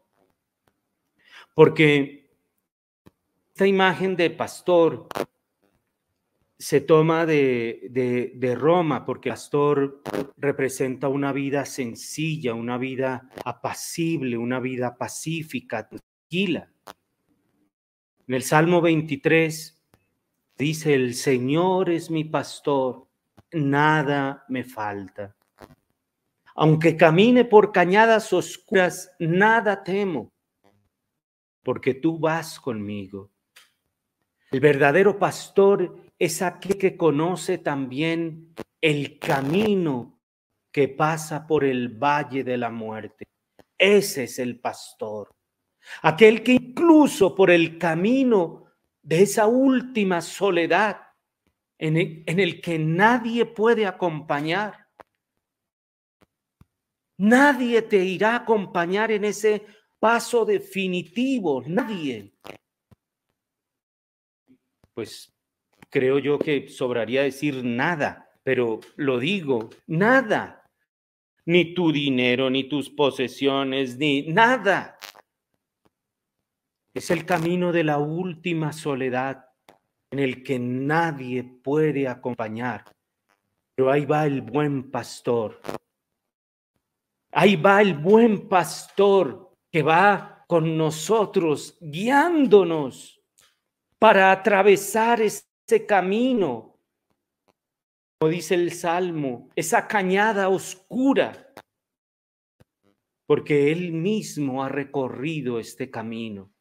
porque 1.54 2.21
imagen 3.68 4.16
de 4.16 4.30
pastor 4.30 5.08
se 6.62 6.80
toma 6.80 7.26
de, 7.26 7.88
de, 8.36 8.56
Roma 8.56 9.04
porque 9.04 9.32
pastor 9.32 10.04
representa 10.38 11.08
una 11.08 11.34
vida 11.34 11.66
sencilla, 11.66 12.54
una 12.54 12.78
vida 12.78 13.28
apacible, 13.44 14.38
una 14.38 14.60
vida 14.60 14.96
pacífica, 14.96 15.90
tranquila. 15.90 16.72
En 18.28 18.36
el 18.36 18.44
Salmo 18.44 18.80
23 18.80 19.84
dice, 20.56 20.94
el 20.94 21.16
Señor 21.16 21.90
es 21.90 22.12
mi 22.12 22.26
pastor, 22.26 23.08
nada 23.52 24.46
me 24.48 24.64
falta. 24.64 25.36
Aunque 26.54 26.96
camine 26.96 27.44
por 27.44 27.72
cañadas 27.72 28.32
oscuras, 28.34 29.12
nada 29.18 29.84
temo, 29.84 30.32
porque 31.64 31.96
tú 31.96 32.20
vas 32.20 32.60
conmigo. 32.60 33.32
El 34.52 34.60
verdadero 34.60 35.18
pastor 35.18 35.96
es 36.20 36.42
aquel 36.42 36.78
que 36.78 36.98
conoce 36.98 37.58
también 37.58 38.54
el 38.82 39.18
camino 39.18 40.20
que 40.74 40.90
pasa 40.90 41.48
por 41.48 41.64
el 41.64 41.88
valle 41.88 42.44
de 42.44 42.58
la 42.58 42.70
muerte. 42.70 43.26
Ese 43.78 44.26
es 44.26 44.40
el 44.40 44.60
pastor. 44.60 45.32
Aquel 46.02 46.44
que 46.44 46.52
incluso 46.52 47.34
por 47.34 47.50
el 47.50 47.78
camino 47.78 48.66
de 49.02 49.24
esa 49.24 49.48
última 49.48 50.22
soledad 50.22 50.98
en 51.80 51.98
el, 51.98 52.62
que 52.62 52.78
nadie 52.78 53.46
puede 53.46 53.88
acompañar, 53.88 54.90
nadie 57.18 57.82
te 57.84 58.04
irá 58.04 58.34
a 58.34 58.36
acompañar 58.40 59.12
en 59.12 59.26
ese 59.26 59.66
paso 59.98 60.46
definitivo, 60.46 61.64
nadie 61.66 62.34
pues 64.94 65.34
creo 65.90 66.20
yo 66.20 66.40
que 66.40 66.68
sobraría 66.68 67.24
decir 67.24 67.64
nada, 67.64 68.30
pero 68.44 68.80
lo 68.96 69.20
digo, 69.20 69.70
nada. 69.88 70.58
Ni 71.46 71.74
tu 71.74 71.92
dinero, 71.92 72.50
ni 72.50 72.66
tus 72.66 72.90
posesiones, 72.90 73.98
ni 73.98 74.28
nada. 74.28 74.98
Es 76.94 77.10
el 77.10 77.26
camino 77.26 77.72
de 77.72 77.84
la 77.84 77.98
última 77.98 78.74
soledad 78.74 79.46
en 80.12 80.20
el 80.20 80.44
que 80.44 80.60
nadie 80.60 81.44
puede 81.44 82.08
acompañar. 82.08 82.86
Pero 83.76 83.92
ahí 83.92 84.06
va 84.06 84.26
el 84.26 84.42
buen 84.42 84.92
pastor. 84.92 85.60
Ahí 87.32 87.56
va 87.56 87.82
el 87.82 87.96
buen 87.96 88.48
pastor 88.50 89.56
que 89.72 89.82
va 89.82 90.44
con 90.48 90.78
nosotros, 90.78 91.78
guiándonos 91.80 93.21
para 94.02 94.32
atravesar 94.32 95.22
ese 95.22 95.86
camino, 95.86 96.76
como 98.20 98.32
dice 98.32 98.56
el 98.56 98.72
Salmo, 98.72 99.50
esa 99.56 99.88
cañada 99.88 100.50
oscura, 100.50 101.54
porque 103.28 103.72
Él 103.72 103.92
mismo 103.92 104.64
ha 104.64 104.70
recorrido 104.70 105.60
este 105.60 105.92
camino. 105.92 106.52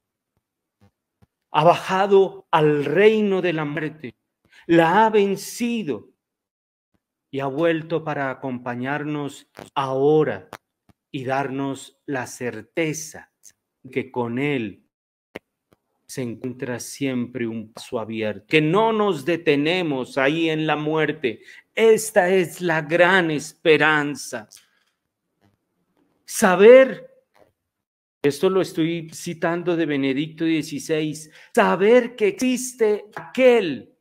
Ha 1.52 1.64
bajado 1.64 2.46
al 2.50 2.84
reino 2.84 3.40
de 3.40 3.54
la 3.54 3.64
muerte, 3.64 4.14
la 4.66 5.06
ha 5.06 5.10
vencido. 5.10 6.10
Y 7.32 7.40
ha 7.40 7.46
vuelto 7.46 8.04
para 8.04 8.30
acompañarnos 8.30 9.48
ahora 9.74 10.50
y 11.10 11.24
darnos 11.24 11.98
la 12.04 12.26
certeza 12.26 13.32
que 13.90 14.10
con 14.10 14.38
Él 14.38 14.89
se 16.10 16.22
encuentra 16.22 16.80
siempre 16.80 17.46
un 17.46 17.72
paso 17.72 18.00
abierto, 18.00 18.44
que 18.48 18.60
no 18.60 18.92
nos 18.92 19.24
detenemos 19.24 20.18
ahí 20.18 20.50
en 20.50 20.66
la 20.66 20.74
muerte. 20.74 21.40
Esta 21.72 22.28
es 22.30 22.60
la 22.60 22.82
gran 22.82 23.30
esperanza. 23.30 24.48
Saber, 26.24 27.08
esto 28.20 28.50
lo 28.50 28.60
estoy 28.60 29.08
citando 29.14 29.76
de 29.76 29.86
Benedicto 29.86 30.44
XVI, 30.44 31.30
saber 31.54 32.16
que 32.16 32.26
existe 32.26 33.04
aquel 33.14 33.94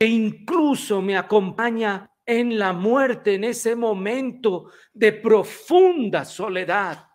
que 0.00 0.06
incluso 0.08 1.00
me 1.00 1.16
acompaña 1.16 2.10
en 2.26 2.58
la 2.58 2.72
muerte, 2.72 3.34
en 3.34 3.44
ese 3.44 3.76
momento 3.76 4.72
de 4.92 5.12
profunda 5.12 6.24
soledad. 6.24 7.06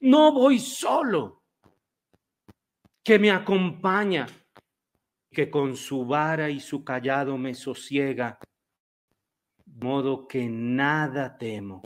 No 0.00 0.34
voy 0.34 0.58
solo 0.58 1.41
que 3.02 3.18
me 3.18 3.30
acompaña, 3.30 4.26
que 5.30 5.50
con 5.50 5.76
su 5.76 6.06
vara 6.06 6.50
y 6.50 6.60
su 6.60 6.84
callado 6.84 7.36
me 7.38 7.54
sosiega, 7.54 8.38
de 9.64 9.84
modo 9.86 10.28
que 10.28 10.48
nada 10.48 11.36
temo. 11.36 11.82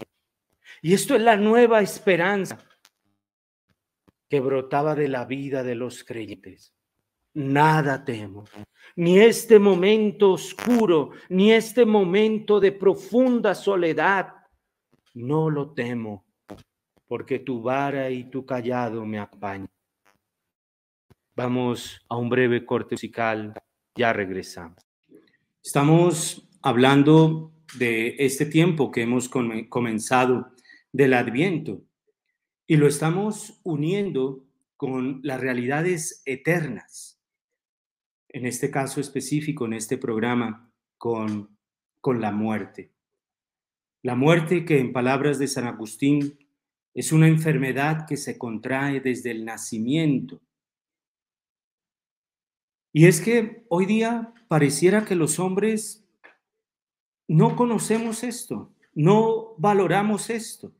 Y 0.83 0.95
esto 0.95 1.15
es 1.15 1.23
la 1.23 1.37
nueva 1.37 1.81
esperanza 1.81 2.59
que 4.29 4.41
brotaba 4.41 4.95
de 4.95 5.09
la 5.09 5.25
vida 5.25 5.63
de 5.63 5.75
los 5.75 6.05
creyentes. 6.05 6.75
Nada 7.35 8.03
temo, 8.05 8.45
ni 8.97 9.19
este 9.19 9.59
momento 9.59 10.33
oscuro, 10.33 11.11
ni 11.29 11.53
este 11.53 11.85
momento 11.85 12.59
de 12.61 12.73
profunda 12.73 13.55
soledad, 13.55 14.33
no 15.13 15.51
lo 15.51 15.75
temo, 15.75 16.25
porque 17.07 17.39
tu 17.39 17.61
vara 17.61 18.11
y 18.11 18.31
tu 18.31 18.47
callado 18.47 19.05
me 19.05 19.19
acompañan. 19.19 19.76
Vamos 21.37 22.01
a 22.09 22.17
un 22.17 22.31
breve 22.31 22.65
corte 22.65 22.95
musical, 22.95 23.53
ya 23.95 24.11
regresamos. 24.15 24.79
Estamos 25.63 26.49
hablando 26.63 27.53
de 27.79 28.17
este 28.19 28.47
tiempo 28.47 28.91
que 28.91 29.03
hemos 29.03 29.29
comenzado 29.29 30.51
del 30.93 31.13
Adviento 31.13 31.83
y 32.67 32.79
lo 32.79 32.87
estamos 32.87 33.61
uniendo 33.65 34.47
con 34.79 35.21
las 35.25 35.39
realidades 35.39 36.23
eternas. 36.25 37.21
En 38.31 38.47
este 38.47 38.71
caso 38.71 39.03
específico, 39.03 39.67
en 39.67 39.75
este 39.75 39.99
programa, 39.99 40.73
con, 40.97 41.55
con 42.01 42.23
la 42.23 42.33
muerte. 42.33 42.95
La 44.01 44.15
muerte 44.15 44.65
que 44.65 44.79
en 44.79 44.91
palabras 44.91 45.39
de 45.39 45.49
San 45.49 45.67
Agustín 45.67 46.39
es 46.95 47.13
una 47.13 47.29
enfermedad 47.29 48.07
que 48.09 48.17
se 48.17 48.39
contrae 48.39 49.01
desde 49.01 49.33
el 49.33 49.45
nacimiento 49.45 50.41
y 52.97 53.05
es 53.05 53.21
que 53.21 53.63
hoy 53.69 53.85
día 53.85 54.33
pareciera 54.49 55.05
que 55.05 55.17
los 55.17 55.39
hombres 55.39 56.09
no 57.29 57.55
conocemos 57.55 58.25
esto, 58.25 58.75
no 58.95 59.55
valoramos 59.59 60.31
esto, 60.31 60.73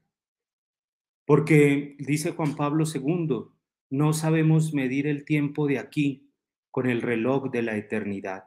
porque 1.27 1.95
dice 1.99 2.33
Juan 2.33 2.57
Pablo 2.57 2.85
II, 2.87 3.51
no 3.91 4.15
sabemos 4.15 4.73
medir 4.73 5.07
el 5.07 5.27
tiempo 5.27 5.67
de 5.67 5.79
aquí 5.79 6.33
con 6.71 6.89
el 6.89 7.03
reloj 7.03 7.51
de 7.51 7.61
la 7.61 7.77
eternidad. 7.77 8.45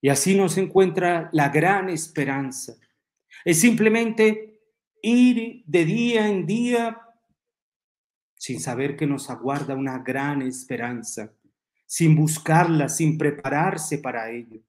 Y 0.00 0.08
así 0.08 0.36
nos 0.36 0.58
encuentra 0.58 1.30
la 1.32 1.48
gran 1.48 1.90
esperanza. 1.90 2.74
Es 3.44 3.60
simplemente 3.60 4.62
ir 5.00 5.62
de 5.64 5.84
día 5.84 6.26
en 6.28 6.44
día 6.44 7.00
sin 8.34 8.58
saber 8.58 8.96
que 8.96 9.06
nos 9.06 9.30
aguarda 9.30 9.76
una 9.76 10.00
gran 10.00 10.42
esperanza 10.42 11.37
sin 11.88 12.14
buscarla, 12.14 12.90
sin 12.90 13.16
prepararse 13.16 13.98
para 13.98 14.30
ello. 14.30 14.60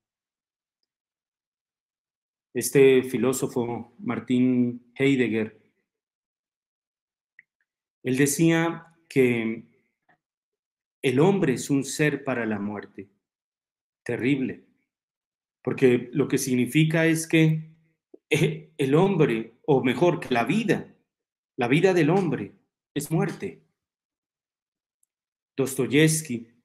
Este 2.54 3.04
filósofo, 3.04 3.94
Martín 4.00 4.94
Heidegger, 4.96 5.62
él 8.04 8.16
decía 8.16 8.96
que 9.10 9.66
el 11.02 11.20
hombre 11.20 11.54
es 11.54 11.70
un 11.70 11.84
ser 11.84 12.24
para 12.24 12.46
la 12.46 12.58
muerte. 12.58 13.10
Terrible. 14.04 14.66
Porque 15.62 16.10
lo 16.14 16.30
que 16.30 16.38
significa 16.38 17.06
es 17.06 17.28
que 17.28 17.74
el 18.78 18.96
hombre, 18.96 19.58
o 19.66 19.84
mejor, 19.84 20.22
que 20.22 20.34
la 20.34 20.46
vida, 20.46 20.96
la 21.58 21.68
vida 21.68 21.94
del 21.94 22.12
hombre 22.12 22.54
es 22.94 23.12
muerte. 23.12 23.62
Dostoyevsky 25.58 26.59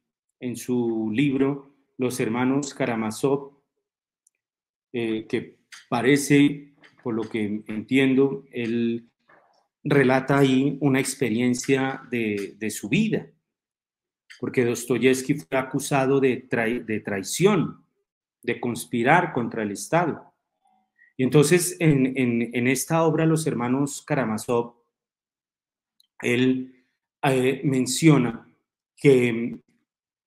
en 0.45 0.57
su 0.57 1.11
libro 1.13 1.75
Los 1.97 2.21
hermanos 2.21 2.75
Karamazov, 2.75 3.53
eh, 4.93 5.27
que 5.27 5.59
parece, 5.89 6.75
por 7.03 7.15
lo 7.15 7.23
que 7.23 7.63
entiendo, 7.67 8.45
él 8.53 9.09
relata 9.83 10.39
ahí 10.39 10.77
una 10.81 11.01
experiencia 11.01 12.03
de, 12.11 12.71
su 12.71 12.89
vida, 12.89 13.27
porque 14.39 14.65
Dostoyevsky 14.65 15.35
fue 15.35 15.59
acusado 15.59 16.21
de, 16.21 16.47
de 16.87 17.01
traición, 17.01 17.85
de 18.43 18.61
conspirar 18.61 19.33
contra 19.33 19.63
el 19.63 19.71
Estado. 19.71 20.35
Y 21.17 21.23
entonces 21.23 21.77
en, 21.81 22.17
en, 22.17 22.67
esta 22.67 23.03
obra, 23.05 23.25
Los 23.25 23.47
hermanos 23.47 24.03
Karamazov, 24.03 24.75
él 26.21 26.85
eh, 27.23 27.61
menciona 27.65 28.47
que 28.97 29.64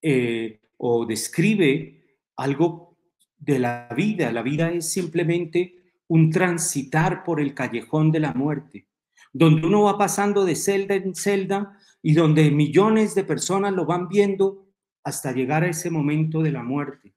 eh, 0.10 0.62
o 0.78 1.06
describe 1.06 2.02
algo 2.38 2.98
de 3.38 3.60
la 3.60 3.90
vida. 3.94 4.32
La 4.32 4.42
vida 4.42 4.72
es 4.72 4.90
simplemente 4.90 5.76
un 6.08 6.30
transitar 6.30 7.26
por 7.26 7.42
el 7.42 7.54
callejón 7.54 8.14
de 8.14 8.22
la 8.22 8.34
muerte, 8.34 8.88
donde 9.34 9.68
uno 9.68 9.84
va 9.84 9.98
pasando 9.98 10.46
de 10.46 10.56
celda 10.56 10.96
en 10.96 11.14
celda 11.14 11.78
y 12.02 12.14
donde 12.14 12.52
millones 12.52 13.16
de 13.16 13.26
personas 13.26 13.74
lo 13.74 13.86
van 13.86 14.08
viendo 14.08 14.70
hasta 15.04 15.34
llegar 15.34 15.66
a 15.66 15.70
ese 15.70 15.90
momento 15.90 16.42
de 16.42 16.52
la 16.54 16.64
muerte. 16.64 17.14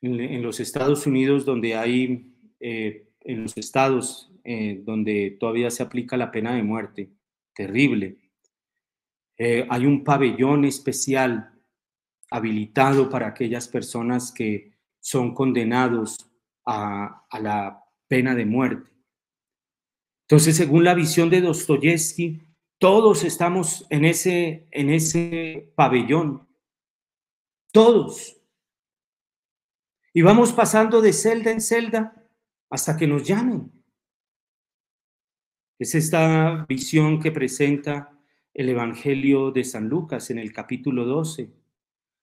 En, 0.00 0.42
los 0.42 0.58
Estados 0.58 1.06
Unidos, 1.06 1.44
donde 1.44 1.76
hay, 1.76 2.34
eh, 2.58 3.06
en 3.20 3.42
los 3.44 3.56
estados 3.56 4.32
eh, 4.42 4.80
donde 4.84 5.36
todavía 5.38 5.70
se 5.70 5.84
aplica 5.84 6.16
la 6.16 6.32
pena 6.32 6.54
de 6.54 6.64
muerte, 6.64 7.12
terrible, 7.54 8.27
eh, 9.38 9.66
hay 9.70 9.86
un 9.86 10.02
pabellón 10.02 10.64
especial 10.64 11.54
habilitado 12.30 13.08
para 13.08 13.28
aquellas 13.28 13.68
personas 13.68 14.32
que 14.32 14.76
son 15.00 15.32
condenados 15.32 16.28
a, 16.66 17.24
la 17.40 17.82
pena 18.08 18.34
de 18.34 18.44
muerte. 18.44 18.90
Entonces, 20.28 20.56
según 20.56 20.84
la 20.84 20.94
visión 20.94 21.30
de 21.30 21.40
Dostoyevsky, 21.40 22.42
todos 22.78 23.24
estamos 23.24 23.86
en 23.90 24.04
ese, 24.04 24.68
en 24.72 24.90
ese 24.90 25.72
pabellón. 25.74 26.46
Todos. 27.72 28.36
Y 30.12 30.20
vamos 30.22 30.52
pasando 30.52 31.00
de 31.00 31.12
celda 31.12 31.50
en 31.50 31.60
celda 31.60 32.28
hasta 32.70 32.96
que 32.96 33.06
nos 33.06 33.26
llamen. 33.26 33.72
Es 35.78 35.94
esta 35.94 36.66
visión 36.68 37.20
que 37.20 37.30
presenta 37.30 38.17
el 38.54 38.68
Evangelio 38.68 39.50
de 39.50 39.64
San 39.64 39.88
Lucas 39.88 40.30
en 40.30 40.38
el 40.38 40.52
capítulo 40.52 41.04
12. 41.04 41.50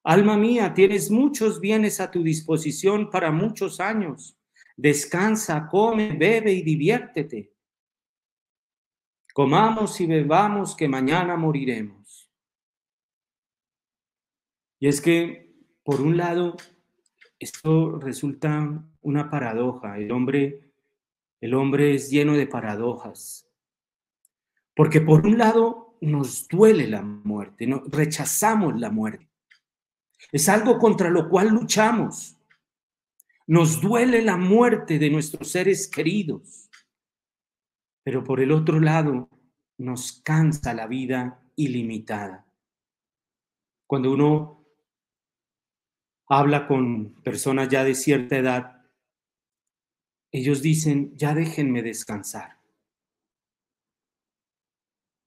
Alma 0.04 0.38
mía, 0.38 0.74
tienes 0.74 1.10
muchos 1.10 1.60
bienes 1.60 2.00
a 2.00 2.12
tu 2.12 2.22
disposición 2.22 3.10
para 3.10 3.32
muchos 3.32 3.80
años. 3.80 4.38
Descansa, 4.78 5.68
come, 5.68 6.16
bebe 6.16 6.52
y 6.52 6.62
diviértete. 6.62 7.54
Comamos 9.34 10.00
y 10.00 10.06
bebamos 10.06 10.76
que 10.76 10.88
mañana 10.88 11.36
moriremos. 11.36 12.30
Y 14.80 14.88
es 14.88 15.02
que, 15.02 15.54
por 15.84 16.02
un 16.02 16.18
lado, 16.18 16.56
esto 17.40 18.00
resulta 18.00 18.84
una 19.02 19.30
paradoja. 19.30 19.98
El 19.98 20.12
hombre, 20.12 20.72
el 21.42 21.54
hombre 21.54 21.96
es 21.96 22.10
lleno 22.10 22.34
de 22.34 22.48
paradojas. 22.48 23.50
Porque 24.76 25.02
por 25.02 25.26
un 25.26 25.38
lado, 25.38 25.85
nos 26.02 26.48
duele 26.48 26.88
la 26.88 27.02
muerte, 27.02 27.68
no, 27.68 27.84
rechazamos 27.88 28.80
la 28.80 28.90
muerte. 28.90 29.30
Es 30.32 30.50
algo 30.50 30.78
contra 30.78 31.10
lo 31.10 31.30
cual 31.30 31.50
luchamos. 31.50 32.38
Nos 33.48 33.80
duele 33.80 34.22
la 34.22 34.38
muerte 34.38 34.98
de 34.98 35.10
nuestros 35.10 35.52
seres 35.52 35.88
queridos. 35.88 36.70
Pero 38.04 38.24
por 38.24 38.40
el 38.40 38.52
otro 38.52 38.80
lado, 38.80 39.30
nos 39.78 40.22
cansa 40.22 40.74
la 40.74 40.88
vida 40.88 41.44
ilimitada. 41.56 42.46
Cuando 43.88 44.12
uno 44.12 44.66
habla 46.28 46.68
con 46.68 47.14
personas 47.24 47.70
ya 47.70 47.84
de 47.84 47.96
cierta 47.96 48.38
edad, 48.38 48.86
ellos 50.32 50.62
dicen, 50.62 51.16
ya 51.16 51.34
déjenme 51.34 51.82
descansar. 51.82 52.58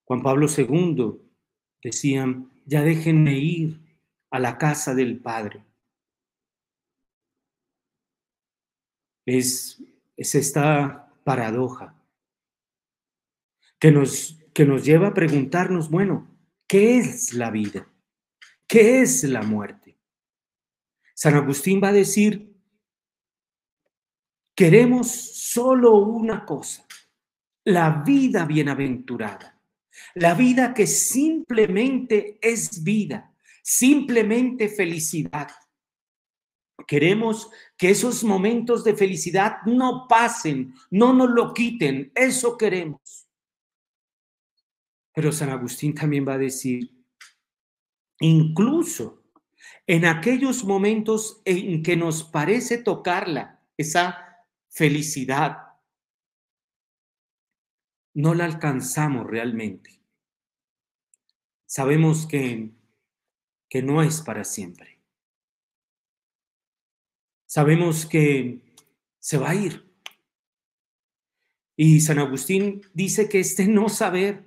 Juan 0.09 0.23
Pablo 0.23 0.47
II 0.49 1.21
decían, 1.83 2.51
ya 2.65 2.83
déjenme 2.83 3.39
ir 3.39 3.79
a 4.31 4.39
la 4.39 4.57
casa 4.57 4.95
del 4.95 5.21
Padre. 5.21 5.63
Es, 9.27 9.85
es 10.17 10.35
esta 10.35 11.13
paradoja 11.25 11.95
que 13.79 13.91
nos, 13.91 14.39
que 14.55 14.65
nos 14.65 14.83
lleva 14.83 15.09
a 15.09 15.15
preguntarnos, 15.15 15.91
bueno, 15.91 16.27
¿qué 16.67 16.97
es 16.97 17.35
la 17.35 17.51
vida? 17.51 17.87
¿Qué 18.67 19.03
es 19.03 19.25
la 19.25 19.43
muerte? 19.43 19.99
San 21.15 21.35
Agustín 21.35 21.83
va 21.85 21.89
a 21.89 21.93
decir, 21.93 22.57
queremos 24.57 25.11
solo 25.11 25.97
una 25.97 26.47
cosa, 26.47 26.87
la 27.65 28.03
vida 28.03 28.47
bienaventurada 28.47 29.58
la 30.15 30.35
vida 30.35 30.75
que 30.75 30.87
simplemente 30.87 32.39
es 32.43 32.83
vida, 32.83 33.35
simplemente 33.63 34.69
felicidad. 34.69 35.49
Queremos 36.87 37.51
que 37.77 37.91
esos 37.91 38.25
momentos 38.25 38.85
de 38.85 38.95
felicidad 38.95 39.59
no 39.67 40.07
pasen, 40.09 40.75
no 40.91 41.13
nos 41.13 41.31
lo 41.31 41.53
quiten, 41.53 42.13
eso 42.15 42.57
queremos. 42.57 43.29
Pero 45.13 45.33
San 45.33 45.51
Agustín 45.51 45.95
también 45.95 46.27
va 46.27 46.35
a 46.35 46.39
decir, 46.39 46.91
incluso 48.21 49.25
en 49.87 50.05
aquellos 50.05 50.65
momentos 50.65 51.41
en 51.45 51.83
que 51.83 51.97
nos 51.97 52.23
parece 52.23 52.79
tocarla, 52.79 53.61
esa 53.77 54.19
felicidad, 54.69 55.68
no 58.19 58.35
la 58.35 58.45
alcanzamos 58.45 59.27
realmente. 59.27 60.01
Sabemos 61.67 62.27
que, 62.27 62.71
que 63.69 63.83
no 63.83 64.03
es 64.03 64.23
para 64.23 64.45
siempre. 64.45 64.99
sabemos 67.49 68.07
que 68.07 68.61
se 69.19 69.39
va 69.39 69.51
a 69.51 69.55
ir. 69.55 69.89
Y 71.77 72.01
San 72.01 72.19
Agustín 72.19 72.83
dice 72.93 73.29
que 73.29 73.41
este 73.41 73.67
no 73.67 73.89
saber 73.89 74.45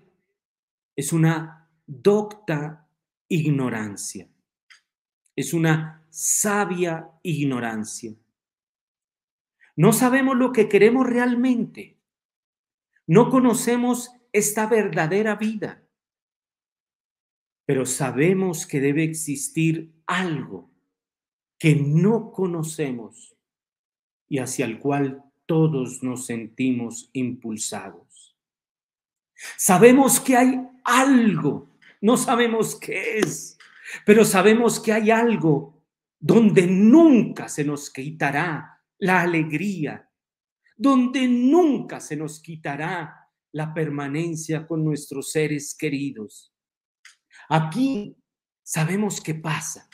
es 0.96 1.12
una 1.12 1.70
docta 1.88 2.88
ignorancia, 3.28 4.30
es 5.36 5.54
una 5.54 6.06
sabia 6.10 7.10
ignorancia. 7.24 8.14
No 9.76 9.94
sabemos 9.94 10.38
lo 10.38 10.52
que 10.52 10.68
queremos 10.68 11.08
realmente. 11.08 12.01
No 13.12 13.30
conocemos 13.30 14.10
esta 14.32 14.68
verdadera 14.68 15.36
vida, 15.36 15.84
pero 17.66 17.86
sabemos 17.86 18.66
que 18.66 18.80
debe 18.80 19.04
existir 19.04 19.94
algo 20.06 20.72
que 21.60 21.76
no 21.76 22.32
conocemos 22.32 23.36
y 24.30 24.38
hacia 24.38 24.64
el 24.64 24.80
cual 24.80 25.26
todos 25.46 26.02
nos 26.04 26.26
sentimos 26.26 27.10
impulsados. 27.12 28.38
Sabemos 29.58 30.22
que 30.22 30.38
hay 30.38 30.62
algo, 30.86 31.70
no 32.00 32.16
sabemos 32.16 32.78
qué 32.80 33.18
es, 33.18 33.58
pero 34.06 34.24
sabemos 34.24 34.80
que 34.80 34.94
hay 34.94 35.12
algo 35.12 35.84
donde 36.18 36.66
nunca 36.66 37.50
se 37.50 37.66
nos 37.66 37.90
quitará 37.90 38.82
la 39.00 39.20
alegría, 39.20 40.10
donde 40.78 41.28
nunca 41.28 42.00
se 42.00 42.16
nos 42.16 42.40
quitará 42.40 43.30
la 43.52 43.74
permanencia 43.74 44.66
con 44.66 44.84
nuestros 44.84 45.32
seres 45.32 45.76
queridos. 45.76 46.54
Aquí 47.50 48.16
sabemos 48.64 49.20
qué 49.22 49.36
pasa, 49.36 49.90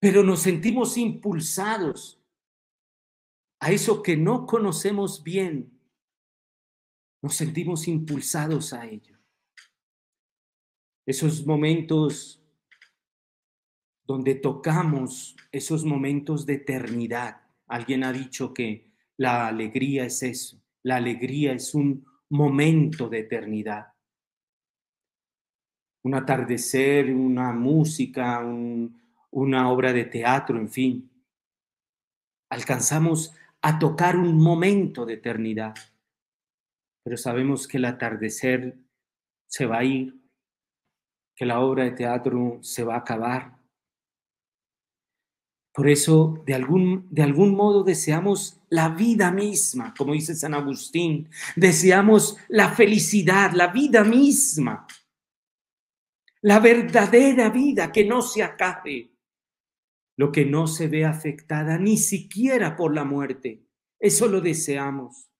pero 0.00 0.22
nos 0.22 0.40
sentimos 0.40 0.96
impulsados 0.96 2.22
a 3.60 3.72
eso 3.72 4.02
que 4.02 4.16
no 4.16 4.46
conocemos 4.46 5.22
bien. 5.22 5.80
Nos 7.20 7.34
sentimos 7.34 7.88
impulsados 7.88 8.72
a 8.72 8.86
ello. 8.86 9.18
Esos 11.04 11.44
momentos 11.44 12.38
donde 14.08 14.34
tocamos 14.34 15.36
esos 15.52 15.84
momentos 15.84 16.46
de 16.46 16.54
eternidad. 16.54 17.42
Alguien 17.66 18.04
ha 18.04 18.12
dicho 18.12 18.54
que 18.54 18.87
la 19.18 19.48
alegría 19.48 20.04
es 20.04 20.22
eso. 20.22 20.62
La 20.84 20.96
alegría 20.96 21.52
es 21.52 21.74
un 21.74 22.06
momento 22.30 23.08
de 23.08 23.20
eternidad. 23.20 23.92
Un 26.04 26.14
atardecer, 26.14 27.12
una 27.12 27.52
música, 27.52 28.40
una 29.30 29.70
obra 29.70 29.92
de 29.92 30.04
teatro, 30.04 30.56
en 30.58 30.70
fin. 30.70 31.10
Alcanzamos 32.50 33.34
a 33.60 33.78
tocar 33.78 34.16
un 34.16 34.40
momento 34.40 35.04
de 35.04 35.14
eternidad, 35.14 35.74
pero 37.02 37.16
sabemos 37.16 37.66
que 37.66 37.78
el 37.78 37.84
atardecer 37.86 38.78
se 39.48 39.66
va 39.66 39.78
a 39.78 39.84
ir, 39.84 40.14
que 41.34 41.44
la 41.44 41.60
obra 41.60 41.84
de 41.84 41.90
teatro 41.90 42.58
se 42.62 42.84
va 42.84 42.94
a 42.94 42.98
acabar. 42.98 43.57
Por 45.78 45.88
eso, 45.88 46.42
de 46.44 46.54
algún, 46.54 47.06
de 47.08 47.22
algún 47.22 47.54
modo, 47.54 47.84
deseamos 47.84 48.60
la 48.68 48.88
vida 48.88 49.30
misma, 49.30 49.94
como 49.96 50.12
dice 50.12 50.34
San 50.34 50.52
Agustín, 50.54 51.28
deseamos 51.54 52.36
la 52.48 52.70
felicidad, 52.70 53.52
la 53.52 53.68
vida 53.68 54.02
misma, 54.02 54.88
la 56.42 56.58
verdadera 56.58 57.50
vida 57.50 57.92
que 57.92 58.04
no 58.04 58.22
se 58.22 58.42
acabe, 58.42 59.12
lo 60.16 60.32
que 60.32 60.44
no 60.44 60.66
se 60.66 60.88
ve 60.88 61.04
afectada 61.04 61.78
ni 61.78 61.96
siquiera 61.96 62.74
por 62.74 62.92
la 62.92 63.04
muerte. 63.04 63.64
Eso 64.00 64.26
lo 64.26 64.40
deseamos, 64.40 65.30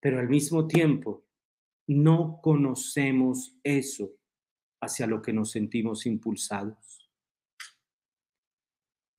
pero 0.00 0.18
al 0.18 0.30
mismo 0.30 0.66
tiempo 0.66 1.26
no 1.88 2.40
conocemos 2.42 3.58
eso 3.62 4.14
hacia 4.80 5.06
lo 5.06 5.20
que 5.20 5.34
nos 5.34 5.50
sentimos 5.50 6.06
impulsados. 6.06 6.93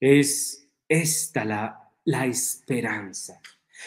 Es 0.08 0.70
esta 0.88 1.44
la, 1.44 1.92
la 2.04 2.28
esperanza. 2.28 3.42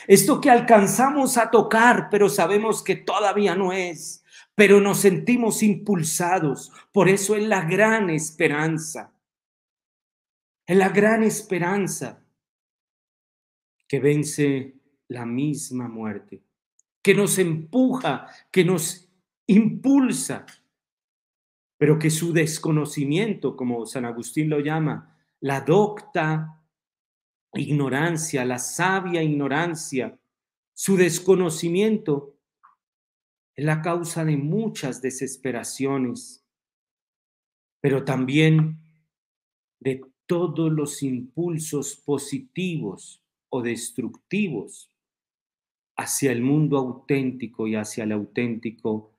Esto 0.08 0.40
que 0.40 0.50
alcanzamos 0.50 1.36
a 1.36 1.48
tocar, 1.48 2.08
pero 2.10 2.28
sabemos 2.28 2.82
que 2.82 2.96
todavía 2.96 3.54
no 3.54 3.72
es, 3.72 4.24
pero 4.56 4.80
nos 4.80 4.98
sentimos 4.98 5.62
impulsados. 5.62 6.72
Por 6.92 7.08
eso 7.08 7.36
es 7.36 7.44
la 7.44 7.62
gran 7.62 8.10
esperanza. 8.10 9.12
Es 10.66 10.76
la 10.76 10.88
gran 10.88 11.22
esperanza 11.22 12.20
que 13.86 14.00
vence 14.00 14.74
la 15.06 15.24
misma 15.24 15.86
muerte, 15.86 16.42
que 17.00 17.14
nos 17.14 17.38
empuja, 17.38 18.26
que 18.50 18.64
nos 18.64 19.08
impulsa, 19.46 20.44
pero 21.78 21.96
que 21.96 22.10
su 22.10 22.32
desconocimiento, 22.32 23.56
como 23.56 23.86
San 23.86 24.04
Agustín 24.04 24.50
lo 24.50 24.58
llama, 24.58 25.14
la 25.40 25.60
docta 25.60 26.64
ignorancia, 27.54 28.44
la 28.44 28.58
sabia 28.58 29.22
ignorancia, 29.22 30.18
su 30.74 30.96
desconocimiento 30.96 32.36
es 33.54 33.64
la 33.64 33.82
causa 33.82 34.24
de 34.24 34.36
muchas 34.36 35.02
desesperaciones, 35.02 36.46
pero 37.80 38.04
también 38.04 38.78
de 39.80 40.00
todos 40.26 40.70
los 40.70 41.02
impulsos 41.02 41.96
positivos 41.96 43.24
o 43.48 43.62
destructivos 43.62 44.90
hacia 45.96 46.30
el 46.30 46.42
mundo 46.42 46.78
auténtico 46.78 47.66
y 47.66 47.74
hacia 47.74 48.04
el 48.04 48.12
auténtico 48.12 49.18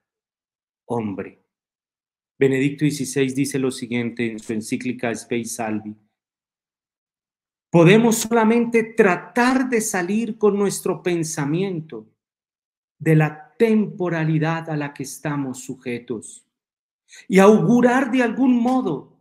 hombre. 0.86 1.44
Benedicto 2.38 2.86
XVI 2.86 3.34
dice 3.34 3.58
lo 3.58 3.70
siguiente 3.70 4.30
en 4.30 4.38
su 4.38 4.54
encíclica 4.54 5.14
Spei 5.14 5.44
Salvi. 5.44 5.94
Podemos 7.70 8.16
solamente 8.16 8.82
tratar 8.82 9.68
de 9.68 9.80
salir 9.80 10.36
con 10.36 10.58
nuestro 10.58 11.02
pensamiento 11.02 12.06
de 12.98 13.14
la 13.14 13.54
temporalidad 13.56 14.68
a 14.70 14.76
la 14.76 14.92
que 14.92 15.04
estamos 15.04 15.60
sujetos 15.60 16.44
y 17.28 17.38
augurar 17.38 18.10
de 18.10 18.22
algún 18.22 18.60
modo 18.60 19.16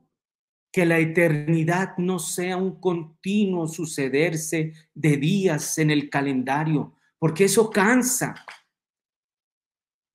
que 0.71 0.85
la 0.85 0.97
eternidad 0.99 1.97
no 1.97 2.19
sea 2.19 2.57
un 2.57 2.79
continuo 2.79 3.67
sucederse 3.67 4.73
de 4.93 5.17
días 5.17 5.77
en 5.77 5.91
el 5.91 6.09
calendario, 6.09 6.93
porque 7.17 7.45
eso 7.45 7.69
cansa. 7.69 8.35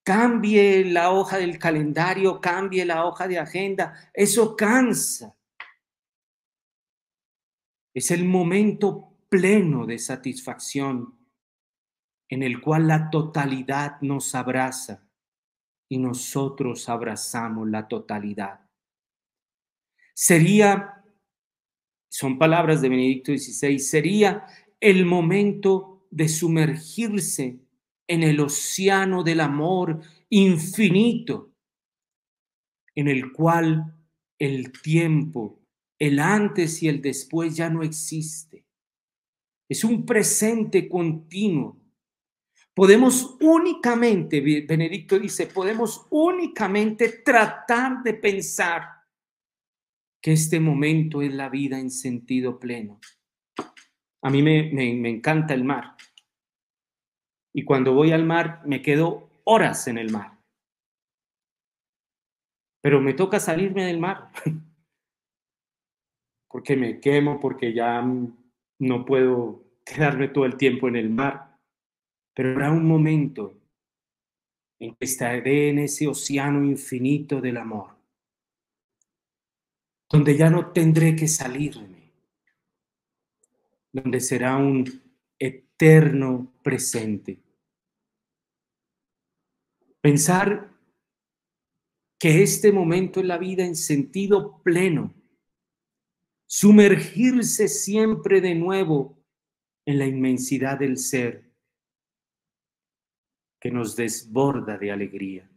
Cambie 0.04 0.84
la 0.84 1.10
hoja 1.10 1.38
del 1.38 1.58
calendario, 1.58 2.40
cambie 2.40 2.84
la 2.84 3.06
hoja 3.06 3.26
de 3.26 3.38
agenda, 3.38 3.94
eso 4.12 4.54
cansa. 4.54 5.34
Es 7.94 8.10
el 8.10 8.24
momento 8.24 9.16
pleno 9.28 9.86
de 9.86 9.98
satisfacción 9.98 11.16
en 12.28 12.42
el 12.42 12.60
cual 12.60 12.88
la 12.88 13.10
totalidad 13.10 14.00
nos 14.00 14.34
abraza 14.34 15.08
y 15.88 15.98
nosotros 15.98 16.88
abrazamos 16.88 17.68
la 17.68 17.86
totalidad. 17.86 18.68
Sería, 20.14 21.04
son 22.08 22.38
palabras 22.38 22.82
de 22.82 22.88
Benedicto 22.88 23.32
XVI, 23.32 23.78
sería 23.78 24.46
el 24.80 25.06
momento 25.06 26.06
de 26.10 26.28
sumergirse 26.28 27.60
en 28.06 28.22
el 28.22 28.40
océano 28.40 29.22
del 29.22 29.40
amor 29.40 30.00
infinito, 30.28 31.52
en 32.94 33.08
el 33.08 33.32
cual 33.32 33.96
el 34.38 34.72
tiempo, 34.72 35.63
el 36.06 36.20
antes 36.20 36.82
y 36.82 36.88
el 36.88 37.00
después 37.00 37.56
ya 37.56 37.70
no 37.70 37.82
existe. 37.82 38.66
Es 39.68 39.84
un 39.84 40.04
presente 40.04 40.86
continuo. 40.86 41.80
Podemos 42.74 43.36
únicamente, 43.40 44.40
Benedicto 44.40 45.18
dice, 45.18 45.46
podemos 45.46 46.06
únicamente 46.10 47.08
tratar 47.24 48.02
de 48.02 48.14
pensar 48.14 48.82
que 50.20 50.32
este 50.32 50.60
momento 50.60 51.22
es 51.22 51.32
la 51.32 51.48
vida 51.48 51.78
en 51.78 51.90
sentido 51.90 52.58
pleno. 52.58 53.00
A 54.22 54.30
mí 54.30 54.42
me, 54.42 54.70
me, 54.72 55.08
encanta 55.08 55.54
el 55.54 55.64
mar. 55.64 55.96
Y 57.54 57.64
cuando 57.64 57.94
voy 57.94 58.10
al 58.10 58.24
mar 58.24 58.62
me 58.66 58.82
quedo 58.82 59.30
horas 59.44 59.86
en 59.86 59.98
el 59.98 60.10
mar. 60.10 60.38
Pero 62.82 63.00
me 63.00 63.14
toca 63.14 63.40
salirme 63.40 63.84
del 63.84 64.00
mar. 64.00 64.30
porque 66.54 66.76
me 66.76 67.00
quemo, 67.00 67.40
porque 67.40 67.72
ya 67.74 68.00
no 68.78 69.04
puedo 69.04 69.64
quedarme 69.84 70.28
todo 70.28 70.44
el 70.44 70.56
tiempo 70.56 70.86
en 70.86 70.94
el 70.94 71.10
mar. 71.10 71.58
Pero 72.32 72.52
habrá 72.52 72.70
un 72.70 72.86
momento 72.86 73.58
en 74.78 74.94
que 74.94 75.04
estaré 75.04 75.70
en 75.70 75.80
ese 75.80 76.06
océano 76.06 76.62
infinito 76.62 77.40
del 77.40 77.56
amor 77.56 77.96
donde 80.08 80.36
ya 80.36 80.48
no 80.48 80.70
tendré 80.70 81.16
que 81.16 81.26
salirme, 81.26 82.12
donde 83.92 84.20
será 84.20 84.56
un 84.56 84.84
eterno 85.36 86.54
presente. 86.62 87.42
Pensar 90.00 90.72
que 92.16 92.44
este 92.44 92.70
momento 92.70 93.18
en 93.18 93.26
la 93.26 93.38
vida 93.38 93.64
en 93.64 93.74
sentido 93.74 94.62
pleno, 94.62 95.12
sumergirse 96.56 97.66
siempre 97.66 98.40
de 98.40 98.54
nuevo 98.54 99.18
en 99.84 99.98
la 99.98 100.06
inmensidad 100.06 100.78
del 100.78 100.98
ser 100.98 101.50
que 103.60 103.72
nos 103.72 103.96
desborda 103.96 104.78
de 104.78 104.92
alegría. 104.92 105.50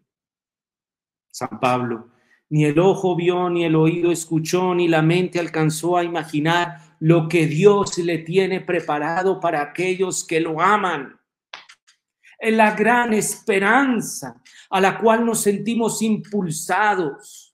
San 1.31 1.59
Pablo, 1.59 2.09
ni 2.49 2.65
el 2.65 2.79
ojo 2.79 3.15
vio, 3.15 3.47
ni 3.47 3.63
el 3.63 3.75
oído 3.75 4.11
escuchó, 4.11 4.73
ni 4.73 4.87
la 4.87 5.03
mente 5.03 5.39
alcanzó 5.39 5.97
a 5.97 6.03
imaginar 6.03 6.95
lo 6.99 7.27
que 7.27 7.45
Dios 7.45 7.99
le 7.99 8.17
tiene 8.17 8.61
preparado 8.61 9.39
para 9.39 9.61
aquellos 9.61 10.25
que 10.25 10.39
lo 10.39 10.59
aman. 10.59 11.15
Es 12.39 12.55
la 12.55 12.71
gran 12.71 13.13
esperanza 13.13 14.41
a 14.71 14.81
la 14.81 14.97
cual 14.97 15.23
nos 15.27 15.41
sentimos 15.41 16.01
impulsados. 16.01 17.46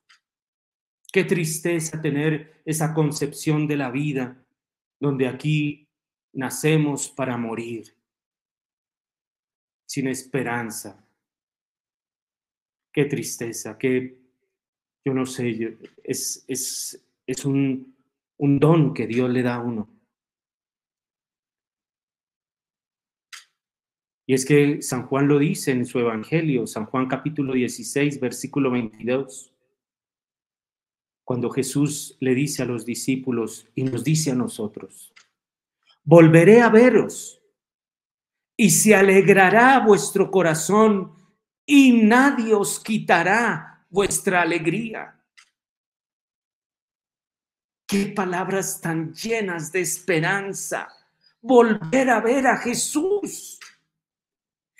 Qué 1.13 1.23
tristeza 1.23 2.01
tener 2.01 2.63
esa 2.65 2.91
concepción 2.91 3.67
de 3.67 3.77
la 3.77 3.91
vida, 3.91 4.43
donde 4.99 5.27
aquí 5.27 5.87
nacemos 6.33 7.07
para 7.07 7.37
morir, 7.37 7.95
sin 9.85 10.07
esperanza. 10.07 11.07
Qué 12.91 13.05
tristeza, 13.05 13.77
qué, 13.77 14.17
yo 15.05 15.13
no 15.13 15.27
sé, 15.27 15.77
es, 16.03 16.43
es, 16.47 17.05
es 17.27 17.45
un, 17.45 17.95
un 18.37 18.59
don 18.59 18.91
que 18.91 19.05
Dios 19.05 19.29
le 19.29 19.43
da 19.43 19.57
a 19.57 19.61
uno. 19.61 19.87
Y 24.25 24.33
es 24.33 24.45
que 24.45 24.81
San 24.81 25.05
Juan 25.05 25.27
lo 25.27 25.37
dice 25.37 25.73
en 25.73 25.85
su 25.85 25.99
Evangelio, 25.99 26.65
San 26.65 26.87
Juan 26.87 27.07
capítulo 27.07 27.53
16, 27.53 28.19
versículo 28.19 28.71
22, 28.71 29.52
cuando 31.23 31.49
Jesús 31.49 32.17
le 32.19 32.35
dice 32.35 32.63
a 32.63 32.65
los 32.65 32.85
discípulos 32.85 33.67
y 33.75 33.83
nos 33.83 34.03
dice 34.03 34.31
a 34.31 34.35
nosotros, 34.35 35.13
volveré 36.03 36.61
a 36.61 36.69
veros 36.69 37.41
y 38.57 38.69
se 38.69 38.95
alegrará 38.95 39.79
vuestro 39.79 40.29
corazón 40.29 41.13
y 41.65 42.03
nadie 42.03 42.53
os 42.53 42.79
quitará 42.79 43.85
vuestra 43.89 44.41
alegría. 44.41 45.19
Qué 47.87 48.07
palabras 48.07 48.81
tan 48.81 49.13
llenas 49.13 49.71
de 49.71 49.81
esperanza. 49.81 50.87
Volver 51.41 52.09
a 52.09 52.21
ver 52.21 52.47
a 52.47 52.57
Jesús. 52.57 53.59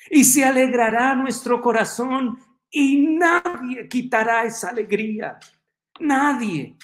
Y 0.10 0.24
se 0.24 0.44
alegrará 0.44 1.16
nuestro 1.16 1.62
corazón 1.62 2.40
y 2.70 3.06
nadie 3.08 3.88
quitará 3.88 4.46
esa 4.46 4.70
alegría. 4.70 5.40
Nadie. 6.00 6.76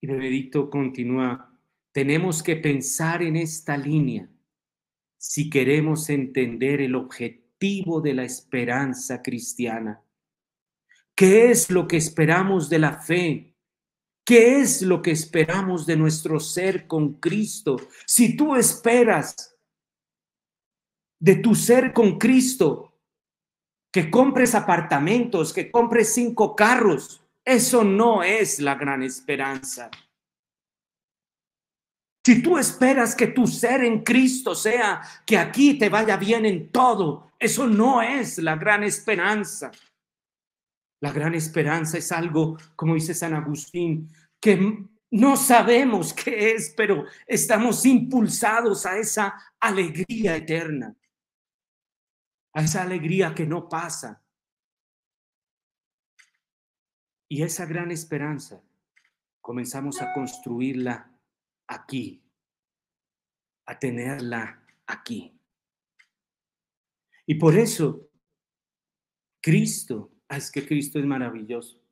Y 0.00 0.06
Benedicto 0.06 0.68
continúa, 0.68 1.58
tenemos 1.92 2.42
que 2.42 2.56
pensar 2.56 3.22
en 3.22 3.36
esta 3.36 3.76
línea 3.76 4.28
si 5.16 5.48
queremos 5.48 6.10
entender 6.10 6.82
el 6.82 6.94
objetivo 6.94 8.00
de 8.00 8.14
la 8.14 8.24
esperanza 8.24 9.22
cristiana. 9.22 10.02
¿Qué 11.14 11.50
es 11.50 11.70
lo 11.70 11.86
que 11.88 11.96
esperamos 11.96 12.68
de 12.68 12.78
la 12.78 13.00
fe? 13.00 13.54
¿Qué 14.24 14.60
es 14.60 14.82
lo 14.82 15.00
que 15.00 15.12
esperamos 15.12 15.86
de 15.86 15.96
nuestro 15.96 16.40
ser 16.40 16.86
con 16.86 17.14
Cristo? 17.14 17.76
Si 18.06 18.36
tú 18.36 18.56
esperas 18.56 19.56
de 21.18 21.36
tu 21.36 21.54
ser 21.54 21.92
con 21.92 22.18
Cristo, 22.18 22.93
que 23.94 24.10
compres 24.10 24.56
apartamentos, 24.56 25.52
que 25.52 25.70
compres 25.70 26.14
cinco 26.14 26.56
carros, 26.56 27.22
eso 27.44 27.84
no 27.84 28.24
es 28.24 28.58
la 28.58 28.74
gran 28.74 29.04
esperanza. 29.04 29.88
Si 32.26 32.42
tú 32.42 32.58
esperas 32.58 33.14
que 33.14 33.28
tu 33.28 33.46
ser 33.46 33.84
en 33.84 34.02
Cristo 34.02 34.56
sea 34.56 35.00
que 35.24 35.38
aquí 35.38 35.78
te 35.78 35.88
vaya 35.88 36.16
bien 36.16 36.44
en 36.44 36.72
todo, 36.72 37.30
eso 37.38 37.68
no 37.68 38.02
es 38.02 38.38
la 38.38 38.56
gran 38.56 38.82
esperanza. 38.82 39.70
La 41.00 41.12
gran 41.12 41.36
esperanza 41.36 41.96
es 41.96 42.10
algo, 42.10 42.58
como 42.74 42.94
dice 42.94 43.14
San 43.14 43.32
Agustín, 43.32 44.10
que 44.40 44.88
no 45.12 45.36
sabemos 45.36 46.12
qué 46.12 46.54
es, 46.54 46.74
pero 46.76 47.04
estamos 47.28 47.86
impulsados 47.86 48.86
a 48.86 48.98
esa 48.98 49.40
alegría 49.60 50.34
eterna, 50.34 50.96
a 52.54 52.62
esa 52.62 52.82
alegría 52.82 53.34
que 53.34 53.46
no 53.46 53.68
pasa, 53.68 54.24
y 57.28 57.42
esa 57.42 57.66
gran 57.66 57.90
esperanza 57.90 58.62
comenzamos 59.40 60.00
a 60.00 60.12
construirla 60.12 61.10
aquí, 61.66 62.22
a 63.66 63.78
tenerla 63.78 64.62
aquí. 64.86 65.36
Y 67.26 67.34
por 67.34 67.56
eso, 67.56 68.08
Cristo, 69.40 70.12
ah, 70.28 70.36
es 70.36 70.50
que 70.52 70.64
Cristo 70.64 70.98
es 70.98 71.06
maravilloso, 71.06 71.82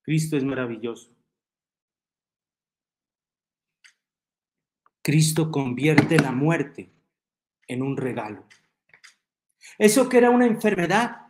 Cristo 0.00 0.36
es 0.36 0.44
maravilloso. 0.44 1.14
Cristo 5.02 5.50
convierte 5.50 6.16
la 6.16 6.30
muerte 6.30 6.90
en 7.66 7.82
un 7.82 7.96
regalo. 7.96 8.46
Eso 9.82 10.08
que 10.08 10.18
era 10.18 10.30
una 10.30 10.46
enfermedad, 10.46 11.26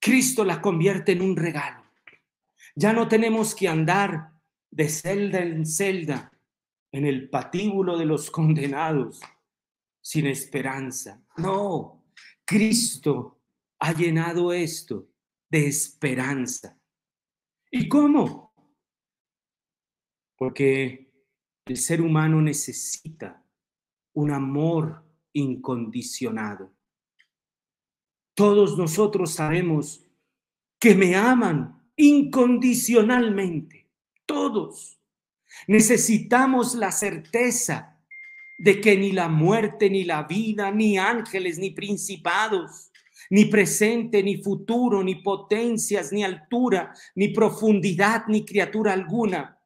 Cristo 0.00 0.44
la 0.44 0.60
convierte 0.60 1.12
en 1.12 1.22
un 1.22 1.36
regalo. 1.36 1.84
Ya 2.74 2.92
no 2.92 3.06
tenemos 3.06 3.54
que 3.54 3.68
andar 3.68 4.32
de 4.68 4.88
celda 4.88 5.38
en 5.38 5.64
celda 5.64 6.32
en 6.90 7.06
el 7.06 7.30
patíbulo 7.30 7.96
de 7.96 8.04
los 8.04 8.32
condenados 8.32 9.20
sin 10.00 10.26
esperanza. 10.26 11.22
No, 11.36 12.04
Cristo 12.44 13.40
ha 13.78 13.92
llenado 13.92 14.52
esto 14.52 15.06
de 15.48 15.68
esperanza. 15.68 16.76
¿Y 17.70 17.88
cómo? 17.88 18.56
Porque 20.36 21.12
el 21.66 21.76
ser 21.76 22.02
humano 22.02 22.42
necesita 22.42 23.40
un 24.14 24.32
amor 24.32 25.04
incondicionado. 25.32 26.74
Todos 28.34 28.78
nosotros 28.78 29.34
sabemos 29.34 30.04
que 30.78 30.94
me 30.94 31.14
aman 31.14 31.82
incondicionalmente, 31.96 33.88
todos. 34.26 34.98
Necesitamos 35.66 36.74
la 36.74 36.90
certeza 36.90 38.00
de 38.58 38.80
que 38.80 38.96
ni 38.96 39.12
la 39.12 39.28
muerte, 39.28 39.90
ni 39.90 40.04
la 40.04 40.22
vida, 40.24 40.70
ni 40.70 40.98
ángeles, 40.98 41.58
ni 41.58 41.70
principados, 41.70 42.90
ni 43.30 43.46
presente, 43.46 44.22
ni 44.22 44.42
futuro, 44.42 45.02
ni 45.02 45.16
potencias, 45.16 46.12
ni 46.12 46.24
altura, 46.24 46.94
ni 47.14 47.28
profundidad, 47.28 48.26
ni 48.28 48.44
criatura 48.44 48.92
alguna 48.92 49.58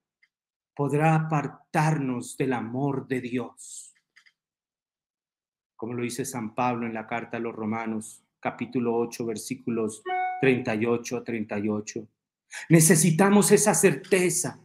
podrá 0.77 1.15
apartarnos 1.15 2.37
del 2.37 2.53
amor 2.53 3.09
de 3.09 3.23
Dios. 3.23 3.95
Como 5.75 5.95
lo 5.95 6.03
dice 6.03 6.27
San 6.27 6.55
Pablo 6.55 6.87
en 6.87 6.93
la 6.93 7.07
carta 7.07 7.39
a 7.39 7.41
los 7.41 7.55
Romanos, 7.55 8.26
capítulo 8.47 8.97
8, 8.99 9.27
versículos 9.27 10.05
38 10.41 11.17
a 11.17 11.25
38. 11.25 12.09
Necesitamos 12.69 13.51
esa 13.51 13.75
certeza. 13.75 14.65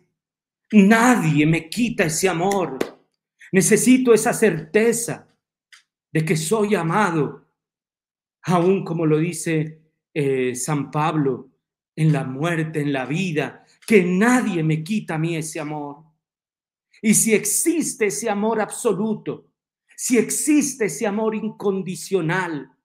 Nadie 0.71 1.47
me 1.47 1.67
quita 1.67 2.03
ese 2.03 2.29
amor. 2.29 2.77
Necesito 3.51 4.13
esa 4.13 4.33
certeza 4.33 5.27
de 6.11 6.23
que 6.23 6.37
soy 6.37 6.75
amado, 6.75 7.47
aún 8.43 8.85
como 8.85 9.07
lo 9.07 9.17
dice 9.17 9.81
eh, 10.13 10.53
San 10.53 10.91
Pablo, 10.91 11.49
en 11.95 12.13
la 12.13 12.23
muerte, 12.23 12.81
en 12.81 12.93
la 12.93 13.07
vida, 13.07 13.65
que 13.87 14.03
nadie 14.03 14.63
me 14.63 14.83
quita 14.83 15.15
a 15.15 15.17
mí 15.17 15.35
ese 15.35 15.59
amor. 15.59 16.03
Y 17.01 17.15
si 17.15 17.33
existe 17.33 18.05
ese 18.05 18.29
amor 18.29 18.61
absoluto, 18.61 19.47
si 19.97 20.19
existe 20.19 20.85
ese 20.85 21.07
amor 21.07 21.33
incondicional, 21.33 22.77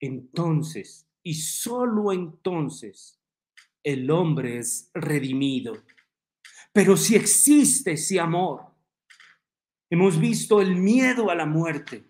entonces 0.00 1.08
y 1.22 1.34
solo 1.34 2.12
entonces 2.12 3.20
el 3.82 4.10
hombre 4.10 4.58
es 4.58 4.90
redimido. 4.94 5.82
Pero 6.72 6.96
si 6.96 7.16
existe 7.16 7.92
ese 7.92 8.20
amor, 8.20 8.62
hemos 9.90 10.18
visto 10.18 10.60
el 10.60 10.76
miedo 10.76 11.30
a 11.30 11.34
la 11.34 11.46
muerte, 11.46 12.04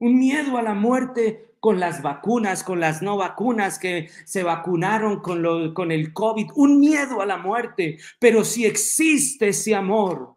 un 0.00 0.18
miedo 0.18 0.56
a 0.58 0.62
la 0.62 0.74
muerte 0.74 1.56
con 1.60 1.80
las 1.80 2.02
vacunas, 2.02 2.62
con 2.62 2.80
las 2.80 3.02
no 3.02 3.16
vacunas 3.16 3.78
que 3.78 4.08
se 4.24 4.42
vacunaron 4.42 5.20
con, 5.20 5.42
lo, 5.42 5.74
con 5.74 5.90
el 5.90 6.12
COVID, 6.12 6.50
un 6.54 6.78
miedo 6.78 7.20
a 7.20 7.26
la 7.26 7.38
muerte, 7.38 7.98
pero 8.20 8.44
si 8.44 8.66
existe 8.66 9.48
ese 9.48 9.74
amor, 9.74 10.36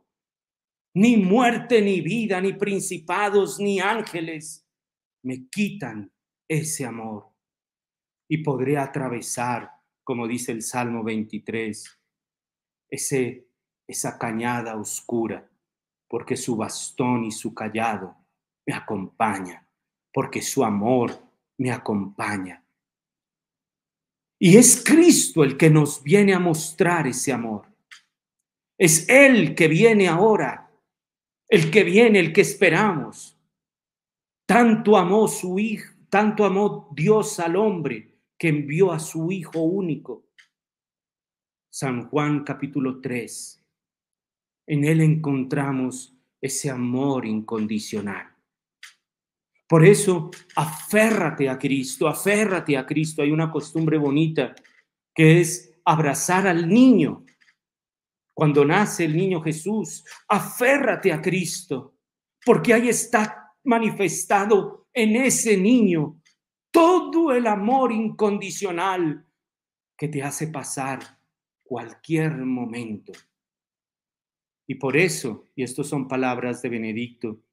ni 0.95 1.17
muerte, 1.17 1.81
ni 1.81 2.01
vida, 2.01 2.41
ni 2.41 2.53
principados, 2.53 3.59
ni 3.59 3.79
ángeles 3.79 4.65
me 5.23 5.47
quitan 5.49 6.11
ese 6.49 6.85
amor 6.85 7.29
y 8.27 8.39
podré 8.39 8.77
atravesar, 8.77 9.71
como 10.03 10.27
dice 10.27 10.51
el 10.51 10.61
Salmo 10.61 11.03
23, 11.03 11.99
ese, 12.89 13.47
esa 13.87 14.17
cañada 14.17 14.75
oscura, 14.75 15.49
porque 16.09 16.35
su 16.35 16.57
bastón 16.57 17.23
y 17.23 17.31
su 17.31 17.53
callado 17.53 18.17
me 18.65 18.73
acompañan 18.73 19.69
porque 20.13 20.41
su 20.41 20.63
amor 20.63 21.21
me 21.57 21.71
acompaña. 21.71 22.63
Y 24.39 24.57
es 24.57 24.83
Cristo 24.83 25.43
el 25.43 25.57
que 25.57 25.69
nos 25.69 26.01
viene 26.01 26.33
a 26.33 26.39
mostrar 26.39 27.07
ese 27.07 27.33
amor. 27.33 27.67
Es 28.77 29.07
Él 29.09 29.53
que 29.55 29.67
viene 29.67 30.07
ahora, 30.07 30.71
el 31.47 31.69
que 31.69 31.83
viene, 31.83 32.19
el 32.19 32.31
que 32.31 32.41
esperamos. 32.41 33.37
Tanto 34.45 34.97
amó 34.97 35.27
su 35.27 35.59
hijo, 35.59 35.93
tanto 36.09 36.45
amó 36.45 36.89
Dios 36.95 37.39
al 37.39 37.55
hombre 37.55 38.19
que 38.37 38.49
envió 38.49 38.91
a 38.91 38.99
su 38.99 39.31
Hijo 39.31 39.59
único. 39.59 40.29
San 41.69 42.09
Juan 42.09 42.43
capítulo 42.43 42.99
3. 42.99 43.63
En 44.67 44.85
Él 44.85 45.01
encontramos 45.01 46.15
ese 46.41 46.69
amor 46.69 47.25
incondicional. 47.25 48.35
Por 49.67 49.85
eso, 49.85 50.31
aférrate 50.55 51.47
a 51.47 51.59
Cristo, 51.59 52.07
aférrate 52.07 52.75
a 52.75 52.87
Cristo. 52.87 53.21
Hay 53.21 53.31
una 53.31 53.51
costumbre 53.51 53.99
bonita 53.99 54.55
que 55.13 55.41
es 55.41 55.79
abrazar 55.85 56.47
al 56.47 56.67
niño. 56.67 57.23
Cuando 58.33 58.65
nace 58.65 59.05
el 59.05 59.15
niño 59.15 59.41
Jesús, 59.41 60.03
aférrate 60.27 61.13
a 61.13 61.21
Cristo, 61.21 61.97
porque 62.43 62.73
ahí 62.73 62.89
está 62.89 63.38
manifestado 63.69 64.87
en 64.91 65.15
ese 65.15 65.55
niño 65.55 66.19
todo 66.71 67.31
el 67.31 67.45
amor 67.45 67.91
incondicional 67.91 69.27
que 69.95 70.07
te 70.07 70.23
hace 70.23 70.47
pasar 70.47 70.99
cualquier 71.63 72.35
momento. 72.37 73.13
Y 74.67 74.75
por 74.75 74.97
eso, 74.97 75.45
y 75.55 75.61
estas 75.61 75.85
son 75.87 76.07
palabras 76.07 76.63
de 76.63 76.69
Benedicto, 76.69 77.43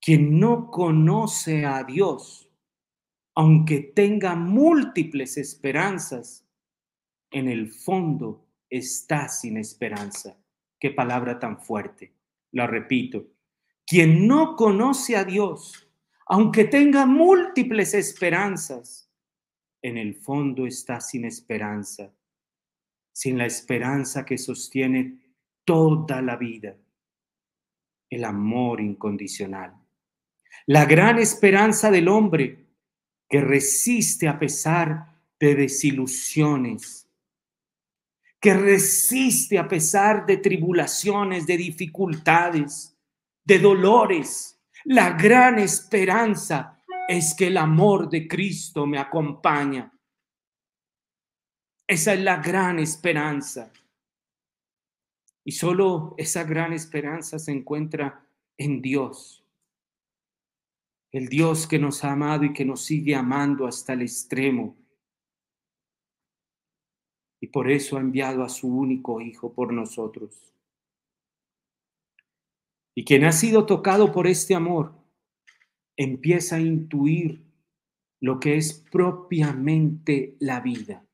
quien 0.00 0.38
no 0.38 0.70
conoce 0.70 1.66
a 1.66 1.82
Dios, 1.82 2.48
aunque 3.34 3.80
tenga 3.80 4.36
múltiples 4.36 5.36
esperanzas, 5.36 6.46
en 7.32 7.48
el 7.48 7.72
fondo 7.72 8.46
está 8.68 9.28
sin 9.28 9.56
esperanza. 9.56 10.36
Qué 10.78 10.90
palabra 10.90 11.40
tan 11.40 11.60
fuerte. 11.60 12.14
La 12.52 12.68
repito. 12.68 13.39
Quien 13.90 14.28
no 14.28 14.54
conoce 14.54 15.16
a 15.16 15.24
Dios, 15.24 15.90
aunque 16.26 16.62
tenga 16.62 17.06
múltiples 17.06 17.92
esperanzas, 17.92 19.10
en 19.82 19.98
el 19.98 20.14
fondo 20.14 20.64
está 20.64 21.00
sin 21.00 21.24
esperanza, 21.24 22.14
sin 23.12 23.36
la 23.36 23.46
esperanza 23.46 24.24
que 24.24 24.38
sostiene 24.38 25.18
toda 25.64 26.22
la 26.22 26.36
vida, 26.36 26.76
el 28.08 28.22
amor 28.22 28.80
incondicional. 28.80 29.74
La 30.66 30.84
gran 30.84 31.18
esperanza 31.18 31.90
del 31.90 32.06
hombre 32.06 32.68
que 33.28 33.40
resiste 33.40 34.28
a 34.28 34.38
pesar 34.38 35.20
de 35.40 35.56
desilusiones, 35.56 37.08
que 38.38 38.54
resiste 38.54 39.58
a 39.58 39.66
pesar 39.66 40.26
de 40.26 40.36
tribulaciones, 40.36 41.44
de 41.44 41.56
dificultades, 41.56 42.96
de 43.50 43.58
dolores. 43.58 44.62
La 44.84 45.10
gran 45.10 45.58
esperanza 45.58 46.80
es 47.08 47.34
que 47.34 47.48
el 47.48 47.56
amor 47.56 48.08
de 48.08 48.28
Cristo 48.28 48.86
me 48.86 48.96
acompaña. 48.96 49.92
Esa 51.84 52.14
es 52.14 52.20
la 52.20 52.36
gran 52.36 52.78
esperanza. 52.78 53.72
Y 55.44 55.50
solo 55.50 56.14
esa 56.16 56.44
gran 56.44 56.72
esperanza 56.72 57.40
se 57.40 57.50
encuentra 57.50 58.24
en 58.56 58.80
Dios 58.80 59.44
el 61.12 61.28
Dios 61.28 61.66
que 61.66 61.80
nos 61.80 62.04
ha 62.04 62.12
amado 62.12 62.44
y 62.44 62.52
que 62.52 62.64
nos 62.64 62.84
sigue 62.84 63.16
amando 63.16 63.66
hasta 63.66 63.94
el 63.94 64.02
extremo. 64.02 64.76
Y 67.40 67.48
por 67.48 67.68
eso 67.68 67.96
ha 67.96 68.00
enviado 68.00 68.44
a 68.44 68.48
su 68.48 68.68
único 68.68 69.20
Hijo 69.20 69.52
por 69.52 69.72
nosotros. 69.72 70.49
Y 72.94 73.04
quien 73.04 73.24
ha 73.24 73.32
sido 73.32 73.66
tocado 73.66 74.12
por 74.12 74.26
este 74.26 74.54
amor 74.54 74.94
empieza 75.96 76.56
a 76.56 76.60
intuir 76.60 77.44
lo 78.20 78.40
que 78.40 78.56
es 78.56 78.72
propiamente 78.90 80.36
la 80.40 80.60
vida. 80.60 81.06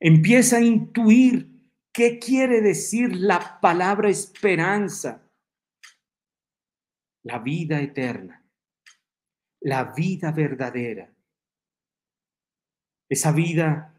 Empieza 0.00 0.58
a 0.58 0.60
intuir 0.60 1.72
qué 1.92 2.18
quiere 2.18 2.60
decir 2.60 3.16
la 3.16 3.60
palabra 3.60 4.08
esperanza. 4.08 5.24
La 7.24 7.40
vida 7.40 7.80
eterna, 7.80 8.48
la 9.60 9.92
vida 9.92 10.30
verdadera, 10.30 11.12
esa 13.08 13.32
vida 13.32 13.92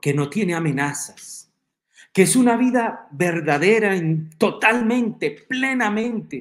que 0.00 0.14
no 0.14 0.30
tiene 0.30 0.54
amenazas, 0.54 1.45
que 2.16 2.22
es 2.22 2.34
una 2.34 2.56
vida 2.56 3.08
verdadera 3.10 3.94
totalmente, 4.38 5.32
plenamente, 5.32 6.40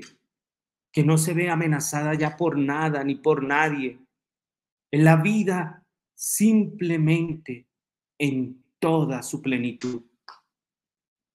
que 0.90 1.04
no 1.04 1.18
se 1.18 1.34
ve 1.34 1.50
amenazada 1.50 2.14
ya 2.14 2.38
por 2.38 2.58
nada 2.58 3.04
ni 3.04 3.16
por 3.16 3.44
nadie. 3.44 4.00
En 4.90 5.04
la 5.04 5.18
vida 5.18 5.86
simplemente 6.14 7.68
en 8.18 8.64
toda 8.80 9.22
su 9.22 9.42
plenitud. 9.42 10.02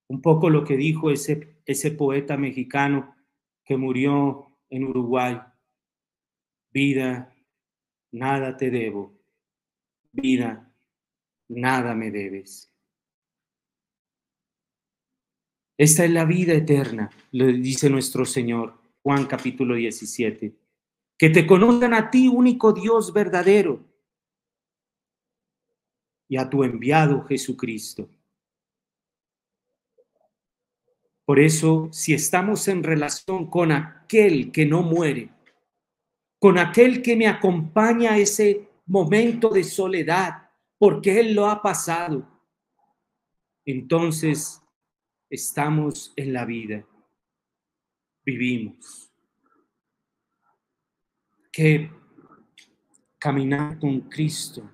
Un 0.09 0.23
poco 0.23 0.49
lo 0.49 0.65
que 0.65 0.79
dijo 0.79 1.11
ese, 1.11 1.59
ese 1.67 1.91
poeta 1.91 2.39
mexicano 2.39 3.15
que 3.63 3.77
murió 3.77 4.57
en 4.71 4.85
Uruguay. 4.85 5.39
Vida, 6.73 7.37
nada 8.11 8.57
te 8.57 8.71
debo. 8.71 9.13
Vida, 10.13 10.73
nada 11.47 11.95
me 11.95 12.11
debes. 12.11 12.71
Esta 15.81 16.05
es 16.05 16.11
la 16.11 16.27
vida 16.27 16.53
eterna, 16.53 17.09
le 17.33 17.55
dice 17.55 17.89
nuestro 17.89 18.27
Señor, 18.27 18.75
Juan 19.03 19.25
capítulo 19.25 19.77
17. 19.77 20.55
Que 21.17 21.31
te 21.31 21.47
conozcan 21.47 21.95
a 21.95 22.11
ti, 22.11 22.29
único 22.29 22.75
Dios 22.75 23.15
verdadero, 23.15 23.83
y 26.29 26.37
a 26.37 26.51
tu 26.51 26.65
enviado 26.65 27.25
Jesucristo 27.25 28.11
Por 31.25 31.41
eso, 31.41 31.89
si 31.93 32.13
estamos 32.13 32.69
en 32.69 32.83
relación 32.83 33.49
con 33.49 33.73
aquel 33.73 34.53
que 34.53 34.67
no 34.67 34.83
muere, 34.83 35.31
con 36.39 36.59
aquel 36.59 37.01
que 37.01 37.17
me 37.17 37.27
acompaña 37.27 38.19
ese 38.19 38.69
momento 38.85 39.49
de 39.49 39.65
soledad, 39.65 40.51
porque 40.77 41.21
Él 41.21 41.33
lo 41.33 41.49
ha 41.49 41.63
pasado, 41.63 42.29
entonces 43.65 44.61
estamos 45.31 46.13
en 46.17 46.33
la 46.33 46.45
vida, 46.45 46.85
vivimos. 48.25 49.11
Que 51.51 51.91
caminar 53.19 53.79
con 53.79 54.01
Cristo 54.09 54.71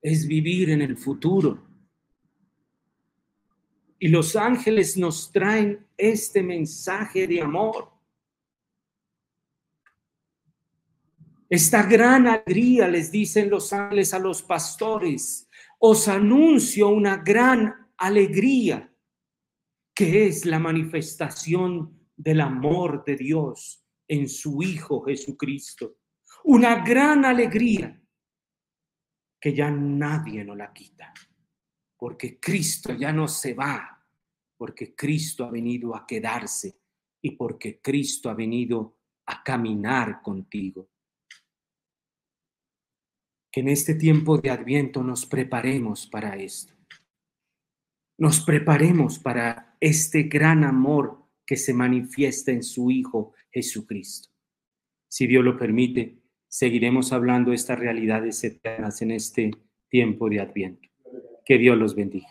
es 0.00 0.26
vivir 0.26 0.70
en 0.70 0.82
el 0.82 0.96
futuro 0.96 1.72
y 4.02 4.08
los 4.08 4.34
ángeles 4.34 4.96
nos 4.96 5.30
traen 5.30 5.86
este 5.96 6.42
mensaje 6.42 7.28
de 7.28 7.40
amor. 7.40 7.88
Esta 11.48 11.84
gran 11.84 12.26
alegría, 12.26 12.88
les 12.88 13.12
dicen 13.12 13.48
los 13.48 13.72
ángeles 13.72 14.12
a 14.12 14.18
los 14.18 14.42
pastores, 14.42 15.48
os 15.78 16.08
anuncio 16.08 16.88
una 16.88 17.18
gran 17.18 17.92
alegría, 17.96 18.91
que 20.02 20.26
es 20.26 20.46
la 20.46 20.58
manifestación 20.58 22.08
del 22.16 22.40
amor 22.40 23.04
de 23.04 23.14
Dios 23.14 23.86
en 24.08 24.28
su 24.28 24.60
Hijo 24.60 25.00
Jesucristo. 25.02 25.98
Una 26.42 26.84
gran 26.84 27.24
alegría 27.24 28.02
que 29.40 29.54
ya 29.54 29.70
nadie 29.70 30.44
nos 30.44 30.56
la 30.56 30.72
quita 30.72 31.14
porque 31.96 32.40
Cristo 32.40 32.94
ya 32.94 33.12
no 33.12 33.28
se 33.28 33.54
va, 33.54 34.04
porque 34.56 34.92
Cristo 34.92 35.44
ha 35.44 35.52
venido 35.52 35.94
a 35.94 36.04
quedarse 36.04 36.80
y 37.22 37.36
porque 37.36 37.80
Cristo 37.80 38.28
ha 38.28 38.34
venido 38.34 38.98
a 39.26 39.40
caminar 39.44 40.20
contigo. 40.20 40.88
que 43.52 43.60
en 43.60 43.68
este 43.68 43.94
tiempo 43.94 44.36
de 44.38 44.50
Adviento 44.50 45.04
nos 45.04 45.26
preparemos 45.26 46.08
para 46.08 46.34
esto. 46.36 46.74
Nos 48.18 48.40
preparemos 48.40 49.18
para 49.18 49.71
este 49.82 50.22
gran 50.22 50.62
amor 50.62 51.26
que 51.44 51.56
se 51.56 51.74
manifiesta 51.74 52.52
en 52.52 52.62
su 52.62 52.92
Hijo 52.92 53.34
Jesucristo. 53.50 54.28
Si 55.08 55.26
Dios 55.26 55.44
lo 55.44 55.58
permite, 55.58 56.22
seguiremos 56.46 57.12
hablando 57.12 57.50
de 57.50 57.56
estas 57.56 57.80
realidades 57.80 58.44
eternas 58.44 59.02
en 59.02 59.10
este 59.10 59.50
tiempo 59.88 60.30
de 60.30 60.38
Adviento. 60.38 60.88
Que 61.44 61.58
Dios 61.58 61.76
los 61.76 61.96
bendiga. 61.96 62.28